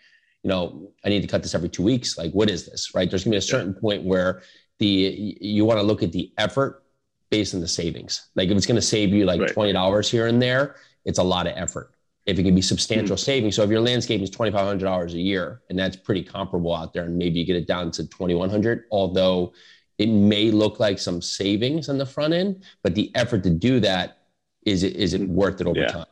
you 0.44 0.50
know, 0.50 0.92
I 1.06 1.10
need 1.10 1.22
to 1.22 1.28
cut 1.28 1.44
this 1.44 1.56
every 1.56 1.70
two 1.70 1.84
weeks. 1.84 2.18
Like, 2.18 2.32
what 2.32 2.50
is 2.50 2.66
this, 2.66 2.94
right? 2.96 3.10
There's 3.10 3.24
gonna 3.24 3.34
be 3.34 3.38
a 3.38 3.42
certain 3.42 3.74
point 3.74 4.04
where 4.04 4.42
the 4.80 5.38
you 5.40 5.66
want 5.66 5.80
to 5.80 5.84
look 5.84 6.04
at 6.04 6.12
the 6.12 6.32
effort 6.38 6.84
based 7.30 7.54
on 7.54 7.62
the 7.62 7.68
savings. 7.68 8.30
Like, 8.36 8.50
if 8.50 8.58
it's 8.58 8.66
gonna 8.66 8.82
save 8.82 9.10
you 9.10 9.26
like 9.26 9.42
right. 9.42 9.56
$20 9.56 10.10
here 10.10 10.28
and 10.28 10.42
there, 10.42 10.76
it's 11.06 11.20
a 11.20 11.24
lot 11.24 11.48
of 11.48 11.54
effort 11.56 11.92
if 12.26 12.38
it 12.38 12.44
can 12.44 12.54
be 12.54 12.62
substantial 12.62 13.16
mm-hmm. 13.16 13.24
savings. 13.24 13.56
So 13.56 13.64
if 13.64 13.70
your 13.70 13.82
landscaping 13.82 14.24
is 14.24 14.30
twenty 14.30 14.52
five 14.52 14.66
hundred 14.66 14.86
dollars 14.86 15.14
a 15.14 15.20
year, 15.20 15.62
and 15.70 15.78
that's 15.78 15.96
pretty 15.96 16.24
comparable 16.24 16.76
out 16.76 16.94
there, 16.94 17.04
and 17.04 17.18
maybe 17.18 17.40
you 17.40 17.46
get 17.46 17.56
it 17.56 17.68
down 17.68 17.92
to 17.92 18.08
twenty 18.08 18.36
one 18.36 18.50
hundred, 18.50 18.86
although 18.92 19.54
it 19.98 20.10
may 20.10 20.52
look 20.52 20.80
like 20.80 21.00
some 21.00 21.22
savings 21.22 21.90
on 21.90 21.98
the 21.98 22.06
front 22.06 22.34
end, 22.34 22.64
but 22.84 22.96
the 22.96 23.12
effort 23.16 23.44
to 23.44 23.50
do 23.50 23.80
that 23.80 24.20
is 24.66 24.84
it 24.84 24.96
is 24.96 25.14
it 25.14 25.28
worth 25.28 25.62
it 25.62 25.68
over 25.68 25.80
yeah. 25.80 25.88
time? 25.88 26.06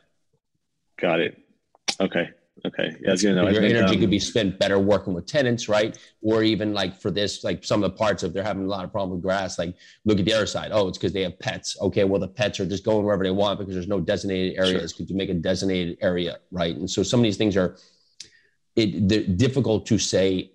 Got 0.97 1.19
it. 1.21 1.37
Okay. 1.99 2.29
Okay. 2.65 2.95
Yeah, 3.01 3.31
know, 3.33 3.49
your 3.49 3.63
energy 3.63 3.95
um, 3.95 3.99
could 3.99 4.09
be 4.09 4.19
spent 4.19 4.59
better 4.59 4.79
working 4.79 5.13
with 5.13 5.25
tenants, 5.25 5.69
right? 5.69 5.97
Or 6.21 6.43
even 6.43 6.73
like 6.73 6.99
for 6.99 7.11
this, 7.11 7.43
like 7.43 7.63
some 7.63 7.83
of 7.83 7.91
the 7.91 7.97
parts, 7.97 8.23
if 8.23 8.33
they're 8.33 8.43
having 8.43 8.65
a 8.65 8.67
lot 8.67 8.83
of 8.83 8.91
problem 8.91 9.11
with 9.11 9.21
grass, 9.21 9.57
like 9.57 9.75
look 10.05 10.19
at 10.19 10.25
the 10.25 10.33
other 10.33 10.45
side. 10.45 10.71
Oh, 10.73 10.87
it's 10.87 10.97
because 10.97 11.13
they 11.13 11.23
have 11.23 11.39
pets. 11.39 11.77
Okay, 11.81 12.03
well 12.03 12.19
the 12.19 12.27
pets 12.27 12.59
are 12.59 12.65
just 12.65 12.83
going 12.83 13.05
wherever 13.05 13.23
they 13.23 13.31
want 13.31 13.59
because 13.59 13.73
there's 13.73 13.87
no 13.87 13.99
designated 13.99 14.57
areas. 14.57 14.91
Sure. 14.91 14.97
Could 14.97 15.09
you 15.09 15.15
make 15.15 15.29
a 15.29 15.33
designated 15.33 15.97
area, 16.01 16.39
right? 16.51 16.75
And 16.75 16.89
so 16.89 17.03
some 17.03 17.19
of 17.19 17.23
these 17.23 17.37
things 17.37 17.55
are 17.55 17.77
it 18.75 19.07
they're 19.07 19.23
difficult 19.23 19.85
to 19.87 19.97
say 19.97 20.51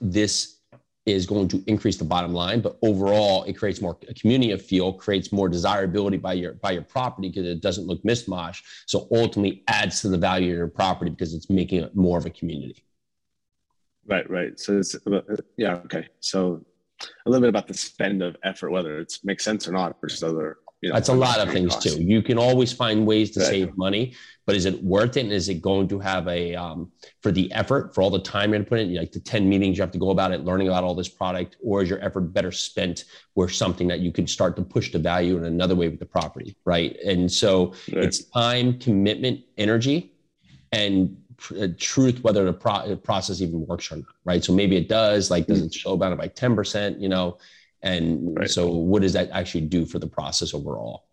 this 0.00 0.57
is 1.08 1.26
going 1.26 1.48
to 1.48 1.62
increase 1.66 1.96
the 1.96 2.04
bottom 2.04 2.32
line 2.32 2.60
but 2.60 2.78
overall 2.82 3.44
it 3.44 3.54
creates 3.54 3.80
more 3.80 3.96
a 4.08 4.14
community 4.14 4.52
of 4.52 4.62
feel 4.62 4.92
creates 4.92 5.32
more 5.32 5.48
desirability 5.48 6.16
by 6.16 6.32
your 6.32 6.54
by 6.54 6.70
your 6.72 6.82
property 6.82 7.28
because 7.28 7.46
it 7.46 7.60
doesn't 7.60 7.86
look 7.86 8.02
mishmash. 8.02 8.62
So 8.86 9.08
ultimately 9.12 9.62
adds 9.68 10.00
to 10.02 10.08
the 10.08 10.18
value 10.18 10.52
of 10.52 10.58
your 10.58 10.68
property 10.68 11.10
because 11.10 11.34
it's 11.34 11.50
making 11.50 11.82
it 11.82 11.96
more 11.96 12.18
of 12.18 12.26
a 12.26 12.30
community. 12.30 12.84
Right 14.06 14.28
right. 14.30 14.58
So 14.58 14.78
it's 14.78 14.96
yeah 15.56 15.74
okay. 15.86 16.08
So 16.20 16.64
a 17.26 17.30
little 17.30 17.42
bit 17.42 17.48
about 17.48 17.68
the 17.68 17.74
spend 17.74 18.22
of 18.22 18.36
effort 18.42 18.70
whether 18.70 18.98
it 18.98 19.18
makes 19.24 19.44
sense 19.44 19.68
or 19.68 19.72
not 19.72 20.00
versus 20.00 20.22
other 20.22 20.58
you 20.80 20.90
know, 20.90 20.94
That's 20.94 21.08
a 21.08 21.14
lot 21.14 21.40
of 21.40 21.50
things 21.50 21.72
costs. 21.72 21.96
too. 21.96 22.02
You 22.02 22.22
can 22.22 22.38
always 22.38 22.72
find 22.72 23.04
ways 23.04 23.32
to 23.32 23.40
right. 23.40 23.48
save 23.48 23.76
money, 23.76 24.14
but 24.46 24.54
is 24.54 24.64
it 24.64 24.80
worth 24.82 25.16
it? 25.16 25.24
And 25.24 25.32
is 25.32 25.48
it 25.48 25.60
going 25.60 25.88
to 25.88 25.98
have 25.98 26.28
a 26.28 26.54
um, 26.54 26.92
for 27.20 27.32
the 27.32 27.50
effort 27.52 27.94
for 27.94 28.02
all 28.02 28.10
the 28.10 28.20
time 28.20 28.50
you're 28.50 28.60
going 28.60 28.64
to 28.64 28.68
put 28.68 28.78
in, 28.78 28.94
like 28.94 29.10
the 29.10 29.18
ten 29.18 29.48
meetings 29.48 29.76
you 29.76 29.82
have 29.82 29.90
to 29.90 29.98
go 29.98 30.10
about 30.10 30.30
it, 30.30 30.44
learning 30.44 30.68
about 30.68 30.84
all 30.84 30.94
this 30.94 31.08
product, 31.08 31.56
or 31.64 31.82
is 31.82 31.90
your 31.90 32.00
effort 32.04 32.32
better 32.32 32.52
spent 32.52 33.04
where 33.34 33.48
something 33.48 33.88
that 33.88 33.98
you 34.00 34.12
can 34.12 34.26
start 34.26 34.54
to 34.56 34.62
push 34.62 34.92
the 34.92 35.00
value 35.00 35.36
in 35.36 35.44
another 35.44 35.74
way 35.74 35.88
with 35.88 35.98
the 35.98 36.06
property, 36.06 36.56
right? 36.64 36.96
And 37.04 37.30
so 37.30 37.74
right. 37.92 38.04
it's 38.04 38.24
time, 38.26 38.78
commitment, 38.78 39.40
energy, 39.56 40.12
and 40.70 41.16
uh, 41.60 41.68
truth 41.76 42.22
whether 42.22 42.44
the 42.44 42.52
pro- 42.52 42.94
process 42.96 43.40
even 43.40 43.66
works 43.66 43.90
or 43.90 43.96
not, 43.96 44.06
right? 44.24 44.44
So 44.44 44.52
maybe 44.52 44.76
it 44.76 44.88
does. 44.88 45.28
Like, 45.28 45.48
does 45.48 45.58
hmm. 45.58 45.66
it 45.66 45.74
show 45.74 45.94
about 45.94 46.12
it 46.12 46.18
by 46.18 46.28
ten 46.28 46.54
percent? 46.54 47.00
You 47.00 47.08
know 47.08 47.38
and 47.82 48.38
right. 48.38 48.50
so, 48.50 48.70
what 48.70 49.02
does 49.02 49.12
that 49.12 49.30
actually 49.30 49.62
do 49.62 49.86
for 49.86 49.98
the 49.98 50.06
process 50.06 50.54
overall? 50.54 51.04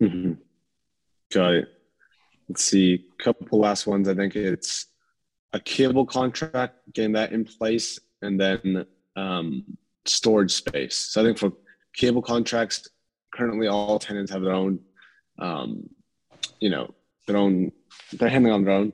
Mm-hmm. 0.00 0.32
Got 1.32 1.52
it. 1.54 1.68
Let's 2.48 2.64
see. 2.64 3.06
A 3.18 3.22
couple 3.22 3.60
last 3.60 3.86
ones. 3.86 4.08
I 4.08 4.14
think 4.14 4.36
it's 4.36 4.86
a 5.52 5.60
cable 5.60 6.06
contract, 6.06 6.76
getting 6.92 7.12
that 7.12 7.32
in 7.32 7.44
place, 7.44 7.98
and 8.22 8.40
then 8.40 8.86
um, 9.16 9.64
storage 10.04 10.52
space. 10.52 10.96
So 10.96 11.20
I 11.20 11.24
think 11.24 11.38
for 11.38 11.52
cable 11.94 12.22
contracts, 12.22 12.88
currently 13.32 13.68
all 13.68 13.98
tenants 13.98 14.32
have 14.32 14.42
their 14.42 14.52
own, 14.52 14.80
um, 15.38 15.88
you 16.60 16.70
know, 16.70 16.94
their 17.26 17.36
own. 17.36 17.72
They're 18.12 18.28
handling 18.28 18.54
on 18.54 18.64
their 18.64 18.74
own. 18.74 18.92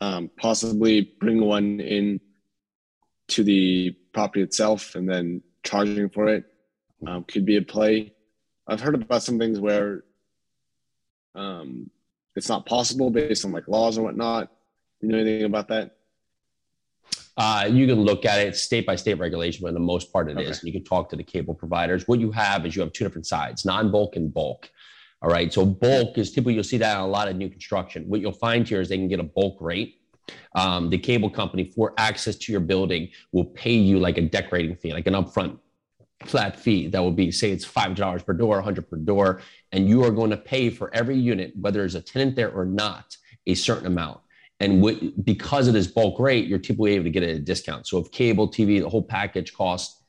Um, 0.00 0.30
possibly 0.38 1.14
bring 1.18 1.40
one 1.40 1.80
in 1.80 2.20
to 3.28 3.42
the 3.42 3.96
property 4.12 4.42
itself, 4.42 4.94
and 4.94 5.08
then 5.08 5.42
charging 5.64 6.08
for 6.08 6.28
it 6.28 6.44
um, 7.06 7.24
could 7.24 7.44
be 7.44 7.56
a 7.56 7.62
play. 7.62 8.12
I've 8.66 8.80
heard 8.80 8.94
about 8.94 9.22
some 9.22 9.38
things 9.38 9.60
where 9.60 10.04
um, 11.34 11.90
it's 12.36 12.48
not 12.48 12.66
possible 12.66 13.10
based 13.10 13.44
on 13.44 13.52
like 13.52 13.68
laws 13.68 13.96
and 13.96 14.04
whatnot. 14.04 14.50
You 15.00 15.08
know 15.08 15.18
anything 15.18 15.44
about 15.44 15.68
that? 15.68 15.96
Uh, 17.36 17.68
you 17.70 17.86
can 17.86 18.00
look 18.00 18.24
at 18.24 18.38
it 18.38 18.56
state 18.56 18.86
by 18.86 18.94
state 18.94 19.14
regulation, 19.14 19.62
but 19.62 19.68
in 19.68 19.74
the 19.74 19.80
most 19.80 20.12
part 20.12 20.30
it 20.30 20.36
okay. 20.36 20.46
is. 20.46 20.62
You 20.62 20.72
can 20.72 20.84
talk 20.84 21.08
to 21.10 21.16
the 21.16 21.24
cable 21.24 21.54
providers. 21.54 22.06
What 22.06 22.20
you 22.20 22.30
have 22.30 22.64
is 22.64 22.76
you 22.76 22.82
have 22.82 22.92
two 22.92 23.04
different 23.04 23.26
sides, 23.26 23.64
non-bulk 23.64 24.16
and 24.16 24.32
bulk. 24.32 24.70
All 25.20 25.30
right. 25.30 25.52
So 25.52 25.64
bulk 25.64 26.16
is 26.18 26.30
typically 26.30 26.54
you'll 26.54 26.64
see 26.64 26.78
that 26.78 26.96
on 26.96 27.02
a 27.02 27.10
lot 27.10 27.28
of 27.28 27.36
new 27.36 27.48
construction. 27.48 28.08
What 28.08 28.20
you'll 28.20 28.32
find 28.32 28.68
here 28.68 28.80
is 28.80 28.88
they 28.88 28.98
can 28.98 29.08
get 29.08 29.20
a 29.20 29.24
bulk 29.24 29.58
rate 29.60 30.00
um, 30.54 30.90
the 30.90 30.98
cable 30.98 31.30
company 31.30 31.64
for 31.74 31.94
access 31.98 32.36
to 32.36 32.52
your 32.52 32.60
building 32.60 33.10
will 33.32 33.44
pay 33.44 33.74
you 33.74 33.98
like 33.98 34.18
a 34.18 34.22
decorating 34.22 34.76
fee, 34.76 34.92
like 34.92 35.06
an 35.06 35.14
upfront 35.14 35.58
flat 36.26 36.58
fee 36.58 36.86
that 36.88 37.00
will 37.00 37.12
be 37.12 37.30
say 37.30 37.50
it's 37.50 37.64
five 37.64 37.94
dollars 37.94 38.22
per 38.22 38.32
door 38.32 38.56
100 38.56 38.88
per 38.88 38.96
door 38.96 39.40
and 39.72 39.88
you 39.88 40.02
are 40.04 40.10
going 40.10 40.30
to 40.30 40.36
pay 40.36 40.70
for 40.70 40.94
every 40.94 41.16
unit 41.16 41.52
whether 41.60 41.80
there's 41.80 41.94
a 41.94 42.00
tenant 42.00 42.36
there 42.36 42.50
or 42.50 42.64
not 42.64 43.16
a 43.46 43.54
certain 43.54 43.86
amount. 43.86 44.20
And 44.60 45.24
because 45.24 45.68
of 45.68 45.74
this 45.74 45.86
bulk 45.86 46.18
rate 46.18 46.46
you're 46.46 46.58
typically 46.58 46.92
able 46.92 47.04
to 47.04 47.10
get 47.10 47.22
a 47.22 47.38
discount. 47.38 47.86
So 47.86 47.98
if 47.98 48.10
cable 48.10 48.48
tv 48.48 48.80
the 48.80 48.88
whole 48.88 49.02
package 49.02 49.52
costs 49.52 50.02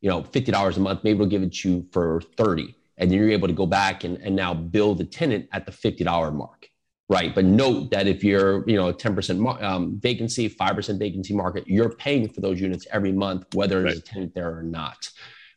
you 0.00 0.10
know 0.10 0.22
$50 0.22 0.76
a 0.76 0.80
month 0.80 1.04
maybe 1.04 1.18
we 1.18 1.20
will 1.20 1.30
give 1.30 1.42
it 1.42 1.52
to 1.52 1.70
you 1.70 1.86
for 1.92 2.20
30 2.36 2.74
and 2.98 3.10
then 3.10 3.18
you're 3.18 3.30
able 3.30 3.48
to 3.48 3.54
go 3.54 3.66
back 3.66 4.04
and, 4.04 4.16
and 4.18 4.34
now 4.34 4.54
bill 4.54 4.94
the 4.94 5.04
tenant 5.04 5.48
at 5.52 5.66
the 5.66 5.72
$50 5.72 6.34
mark 6.34 6.68
right? 7.12 7.34
But 7.34 7.44
note 7.44 7.90
that 7.90 8.08
if 8.08 8.24
you're, 8.24 8.66
you 8.66 8.76
know, 8.76 8.90
10% 8.90 9.62
um, 9.62 10.00
vacancy, 10.00 10.48
5% 10.48 10.98
vacancy 10.98 11.34
market, 11.34 11.64
you're 11.66 11.90
paying 11.90 12.26
for 12.26 12.40
those 12.40 12.58
units 12.58 12.86
every 12.90 13.12
month, 13.12 13.44
whether 13.54 13.82
there's 13.82 13.96
right. 13.96 14.02
a 14.02 14.12
tenant 14.12 14.34
there 14.34 14.56
or 14.56 14.62
not. 14.62 15.10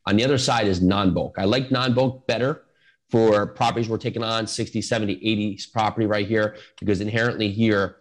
On 0.06 0.18
the 0.18 0.24
other 0.26 0.38
side 0.38 0.68
is 0.68 0.82
non-bulk. 0.82 1.36
I 1.39 1.46
like 1.46 1.72
non-bulk 1.72 2.28
better 2.28 2.63
for 3.10 3.48
properties 3.48 3.88
we're 3.88 3.98
taking 3.98 4.22
on 4.22 4.46
60, 4.48 4.82
70, 4.82 5.13
80 5.13 5.60
property 5.72 6.06
right 6.06 6.28
here, 6.28 6.58
because 6.78 7.00
inherently 7.00 7.50
here, 7.50 7.98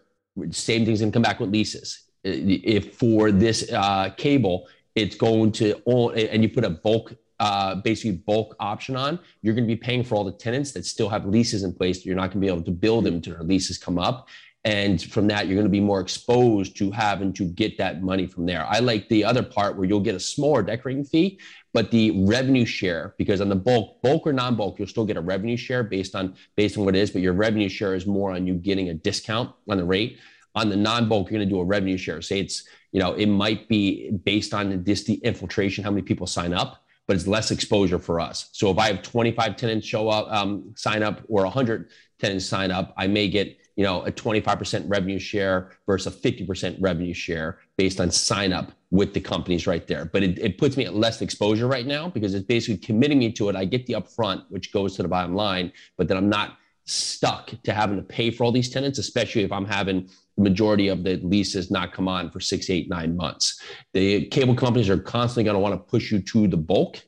same 0.50 0.84
thing's 0.84 0.98
gonna 1.00 1.12
come 1.12 1.22
back 1.22 1.38
with 1.38 1.50
leases. 1.50 2.02
If 2.24 2.96
for 2.96 3.30
this 3.30 3.70
uh, 3.72 4.10
cable, 4.16 4.66
it's 4.96 5.14
going 5.14 5.52
to 5.52 5.80
own, 5.86 6.18
and 6.18 6.42
you 6.42 6.48
put 6.48 6.64
a 6.64 6.70
bulk 6.70 7.14
uh, 7.40 7.76
basically 7.76 8.12
bulk 8.12 8.54
option 8.60 8.96
on, 8.96 9.18
you're 9.42 9.54
going 9.54 9.66
to 9.66 9.74
be 9.74 9.76
paying 9.76 10.04
for 10.04 10.14
all 10.14 10.24
the 10.24 10.32
tenants 10.32 10.72
that 10.72 10.86
still 10.86 11.08
have 11.08 11.26
leases 11.26 11.62
in 11.62 11.72
place. 11.72 12.04
You're 12.04 12.16
not 12.16 12.30
going 12.30 12.40
to 12.40 12.40
be 12.40 12.48
able 12.48 12.62
to 12.62 12.70
build 12.70 13.04
them 13.04 13.14
until 13.14 13.34
their 13.34 13.42
leases 13.42 13.78
come 13.78 13.98
up. 13.98 14.28
And 14.66 15.02
from 15.02 15.26
that, 15.26 15.46
you're 15.46 15.56
going 15.56 15.66
to 15.66 15.70
be 15.70 15.80
more 15.80 16.00
exposed 16.00 16.76
to 16.78 16.90
having 16.90 17.34
to 17.34 17.44
get 17.44 17.76
that 17.76 18.02
money 18.02 18.26
from 18.26 18.46
there. 18.46 18.64
I 18.66 18.78
like 18.78 19.08
the 19.10 19.22
other 19.22 19.42
part 19.42 19.76
where 19.76 19.86
you'll 19.86 20.00
get 20.00 20.14
a 20.14 20.20
smaller 20.20 20.62
decorating 20.62 21.04
fee, 21.04 21.38
but 21.74 21.90
the 21.90 22.24
revenue 22.24 22.64
share, 22.64 23.14
because 23.18 23.42
on 23.42 23.50
the 23.50 23.56
bulk, 23.56 24.00
bulk 24.00 24.26
or 24.26 24.32
non-bulk, 24.32 24.78
you'll 24.78 24.88
still 24.88 25.04
get 25.04 25.18
a 25.18 25.20
revenue 25.20 25.56
share 25.58 25.82
based 25.82 26.14
on 26.14 26.34
based 26.56 26.78
on 26.78 26.86
what 26.86 26.96
it 26.96 27.00
is, 27.00 27.10
but 27.10 27.20
your 27.20 27.34
revenue 27.34 27.68
share 27.68 27.94
is 27.94 28.06
more 28.06 28.32
on 28.32 28.46
you 28.46 28.54
getting 28.54 28.88
a 28.88 28.94
discount 28.94 29.52
on 29.68 29.76
the 29.76 29.84
rate. 29.84 30.18
On 30.54 30.70
the 30.70 30.76
non-bulk, 30.76 31.30
you're 31.30 31.38
going 31.38 31.48
to 31.48 31.54
do 31.54 31.60
a 31.60 31.64
revenue 31.64 31.98
share. 31.98 32.22
Say 32.22 32.40
it's, 32.40 32.66
you 32.92 33.00
know, 33.00 33.12
it 33.12 33.26
might 33.26 33.68
be 33.68 34.12
based 34.24 34.54
on 34.54 34.82
this 34.84 35.02
the 35.02 35.14
infiltration, 35.16 35.84
how 35.84 35.90
many 35.90 36.02
people 36.02 36.26
sign 36.26 36.54
up 36.54 36.83
but 37.06 37.16
it's 37.16 37.26
less 37.26 37.50
exposure 37.50 37.98
for 37.98 38.20
us. 38.20 38.48
So 38.52 38.70
if 38.70 38.78
I 38.78 38.86
have 38.88 39.02
25 39.02 39.56
tenants 39.56 39.86
show 39.86 40.08
up, 40.08 40.30
um, 40.32 40.72
sign 40.76 41.02
up, 41.02 41.22
or 41.28 41.42
100 41.44 41.90
tenants 42.18 42.46
sign 42.46 42.70
up, 42.70 42.94
I 42.96 43.06
may 43.06 43.28
get 43.28 43.58
you 43.76 43.82
know 43.82 44.02
a 44.02 44.12
25% 44.12 44.84
revenue 44.88 45.18
share 45.18 45.72
versus 45.86 46.14
a 46.14 46.16
50% 46.16 46.76
revenue 46.80 47.14
share 47.14 47.58
based 47.76 48.00
on 48.00 48.10
sign 48.10 48.52
up 48.52 48.72
with 48.90 49.12
the 49.12 49.20
companies 49.20 49.66
right 49.66 49.86
there. 49.86 50.04
But 50.04 50.22
it, 50.22 50.38
it 50.38 50.58
puts 50.58 50.76
me 50.76 50.84
at 50.84 50.94
less 50.94 51.20
exposure 51.20 51.66
right 51.66 51.86
now 51.86 52.08
because 52.08 52.34
it's 52.34 52.46
basically 52.46 52.78
committing 52.78 53.18
me 53.18 53.32
to 53.32 53.48
it. 53.48 53.56
I 53.56 53.64
get 53.64 53.86
the 53.86 53.94
upfront, 53.94 54.44
which 54.48 54.72
goes 54.72 54.94
to 54.96 55.02
the 55.02 55.08
bottom 55.08 55.34
line, 55.34 55.72
but 55.96 56.06
then 56.06 56.16
I'm 56.16 56.28
not 56.28 56.58
stuck 56.86 57.50
to 57.64 57.72
having 57.72 57.96
to 57.96 58.02
pay 58.02 58.30
for 58.30 58.44
all 58.44 58.52
these 58.52 58.70
tenants, 58.70 58.98
especially 58.98 59.42
if 59.42 59.50
I'm 59.50 59.64
having 59.64 60.08
the 60.36 60.42
majority 60.42 60.88
of 60.88 61.04
the 61.04 61.16
leases 61.16 61.70
not 61.70 61.92
come 61.92 62.08
on 62.08 62.30
for 62.30 62.40
six, 62.40 62.70
eight, 62.70 62.88
nine 62.88 63.16
months. 63.16 63.60
The 63.92 64.26
cable 64.26 64.54
companies 64.54 64.88
are 64.88 64.98
constantly 64.98 65.44
going 65.44 65.54
to 65.54 65.60
want 65.60 65.74
to 65.74 65.90
push 65.90 66.10
you 66.10 66.20
to 66.20 66.48
the 66.48 66.56
bulk, 66.56 67.00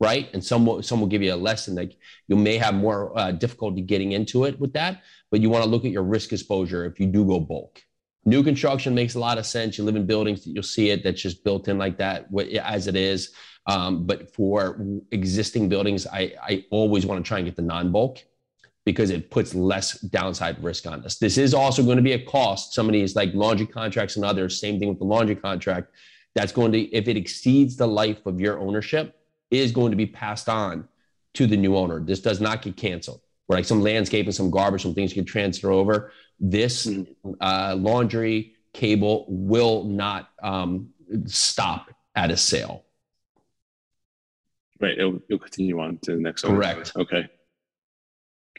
right? 0.00 0.28
And 0.32 0.44
some 0.44 0.66
will, 0.66 0.82
some 0.82 1.00
will 1.00 1.06
give 1.06 1.22
you 1.22 1.32
a 1.32 1.36
lesson 1.36 1.74
that 1.76 1.94
you 2.28 2.36
may 2.36 2.58
have 2.58 2.74
more 2.74 3.18
uh, 3.18 3.32
difficulty 3.32 3.80
getting 3.80 4.12
into 4.12 4.44
it 4.44 4.58
with 4.60 4.72
that, 4.74 5.02
but 5.30 5.40
you 5.40 5.50
want 5.50 5.64
to 5.64 5.70
look 5.70 5.84
at 5.84 5.92
your 5.92 6.02
risk 6.02 6.32
exposure 6.32 6.84
if 6.84 7.00
you 7.00 7.06
do 7.06 7.24
go 7.24 7.40
bulk. 7.40 7.82
New 8.26 8.42
construction 8.42 8.94
makes 8.94 9.14
a 9.14 9.18
lot 9.18 9.38
of 9.38 9.46
sense. 9.46 9.76
You 9.76 9.84
live 9.84 9.96
in 9.96 10.06
buildings, 10.06 10.44
that 10.44 10.50
you'll 10.50 10.62
see 10.62 10.90
it 10.90 11.04
that's 11.04 11.20
just 11.20 11.44
built 11.44 11.68
in 11.68 11.78
like 11.78 11.98
that 11.98 12.26
as 12.62 12.86
it 12.86 12.96
is. 12.96 13.32
Um, 13.66 14.06
but 14.06 14.34
for 14.34 14.84
existing 15.10 15.68
buildings, 15.68 16.06
I, 16.06 16.34
I 16.42 16.64
always 16.70 17.06
want 17.06 17.24
to 17.24 17.28
try 17.28 17.38
and 17.38 17.46
get 17.46 17.56
the 17.56 17.62
non-bulk 17.62 18.18
because 18.84 19.10
it 19.10 19.30
puts 19.30 19.54
less 19.54 19.98
downside 20.00 20.62
risk 20.62 20.86
on 20.86 21.04
us. 21.04 21.16
This 21.16 21.38
is 21.38 21.54
also 21.54 21.82
going 21.82 21.96
to 21.96 22.02
be 22.02 22.12
a 22.12 22.24
cost. 22.24 22.74
Some 22.74 22.86
of 22.86 22.92
these 22.92 23.16
like 23.16 23.32
laundry 23.34 23.66
contracts 23.66 24.16
and 24.16 24.24
others, 24.24 24.60
same 24.60 24.78
thing 24.78 24.88
with 24.88 24.98
the 24.98 25.04
laundry 25.04 25.36
contract. 25.36 25.88
That's 26.34 26.52
going 26.52 26.72
to, 26.72 26.80
if 26.94 27.08
it 27.08 27.16
exceeds 27.16 27.76
the 27.76 27.86
life 27.86 28.26
of 28.26 28.40
your 28.40 28.58
ownership, 28.58 29.16
is 29.50 29.72
going 29.72 29.90
to 29.90 29.96
be 29.96 30.06
passed 30.06 30.48
on 30.48 30.88
to 31.34 31.46
the 31.46 31.56
new 31.56 31.76
owner. 31.76 32.00
This 32.00 32.20
does 32.20 32.40
not 32.40 32.62
get 32.62 32.76
canceled. 32.76 33.20
Where 33.46 33.58
like 33.58 33.66
some 33.66 33.82
landscape 33.82 34.26
and 34.26 34.34
some 34.34 34.50
garbage, 34.50 34.82
some 34.82 34.94
things 34.94 35.10
you 35.10 35.22
can 35.22 35.26
transfer 35.26 35.70
over. 35.70 36.12
This 36.40 36.86
mm-hmm. 36.86 37.32
uh, 37.40 37.76
laundry 37.76 38.54
cable 38.72 39.26
will 39.28 39.84
not 39.84 40.30
um, 40.42 40.90
stop 41.26 41.90
at 42.16 42.30
a 42.30 42.36
sale. 42.36 42.84
Right. 44.80 44.98
It'll, 44.98 45.20
it'll 45.28 45.38
continue 45.38 45.80
on 45.80 45.98
to 46.02 46.12
the 46.16 46.20
next. 46.20 46.42
Correct. 46.42 46.92
Owner. 46.96 47.04
Okay. 47.04 47.28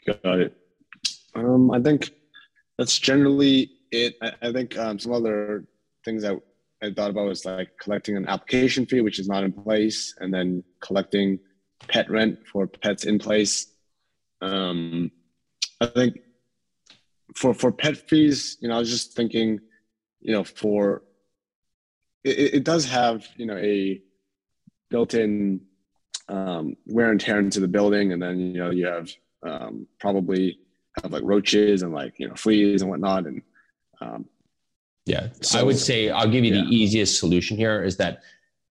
Got 0.06 0.40
it. 0.40 0.56
Um, 1.34 1.70
I 1.70 1.80
think 1.80 2.10
that's 2.78 2.98
generally 2.98 3.70
it. 3.90 4.16
I, 4.22 4.32
I 4.42 4.52
think 4.52 4.76
um, 4.78 4.98
some 4.98 5.12
other 5.12 5.66
things 6.04 6.22
that 6.22 6.40
I 6.82 6.92
thought 6.92 7.10
about 7.10 7.26
was 7.26 7.44
like 7.44 7.70
collecting 7.80 8.16
an 8.16 8.28
application 8.28 8.86
fee, 8.86 9.00
which 9.00 9.18
is 9.18 9.28
not 9.28 9.44
in 9.44 9.52
place, 9.52 10.14
and 10.20 10.32
then 10.32 10.62
collecting 10.80 11.38
pet 11.88 12.10
rent 12.10 12.38
for 12.50 12.66
pets 12.66 13.04
in 13.04 13.18
place. 13.18 13.66
Um, 14.40 15.10
I 15.80 15.86
think 15.86 16.18
for 17.34 17.54
for 17.54 17.72
pet 17.72 17.96
fees, 17.96 18.58
you 18.60 18.68
know, 18.68 18.76
I 18.76 18.78
was 18.78 18.90
just 18.90 19.14
thinking, 19.14 19.60
you 20.20 20.32
know, 20.32 20.44
for 20.44 21.02
it, 22.24 22.54
it 22.54 22.64
does 22.64 22.86
have 22.86 23.26
you 23.36 23.46
know 23.46 23.56
a 23.56 24.00
built-in 24.90 25.60
um, 26.28 26.76
wear 26.86 27.10
and 27.10 27.20
tear 27.20 27.38
into 27.38 27.60
the 27.60 27.68
building, 27.68 28.12
and 28.12 28.22
then 28.22 28.38
you 28.38 28.58
know 28.60 28.70
you 28.70 28.86
have 28.86 29.10
um, 29.42 29.86
probably 29.98 30.58
have 31.02 31.12
like 31.12 31.22
roaches 31.24 31.82
and 31.82 31.92
like 31.92 32.14
you 32.18 32.28
know 32.28 32.34
fleas 32.34 32.82
and 32.82 32.90
whatnot. 32.90 33.26
And 33.26 33.42
um, 34.00 34.26
yeah. 35.04 35.28
So 35.40 35.60
i 35.60 35.62
would 35.62 35.78
say 35.78 36.10
i'll 36.10 36.28
give 36.28 36.44
you 36.44 36.54
yeah. 36.54 36.62
the 36.62 36.68
easiest 36.68 37.18
solution 37.18 37.56
here 37.56 37.82
is 37.82 37.96
that 37.96 38.22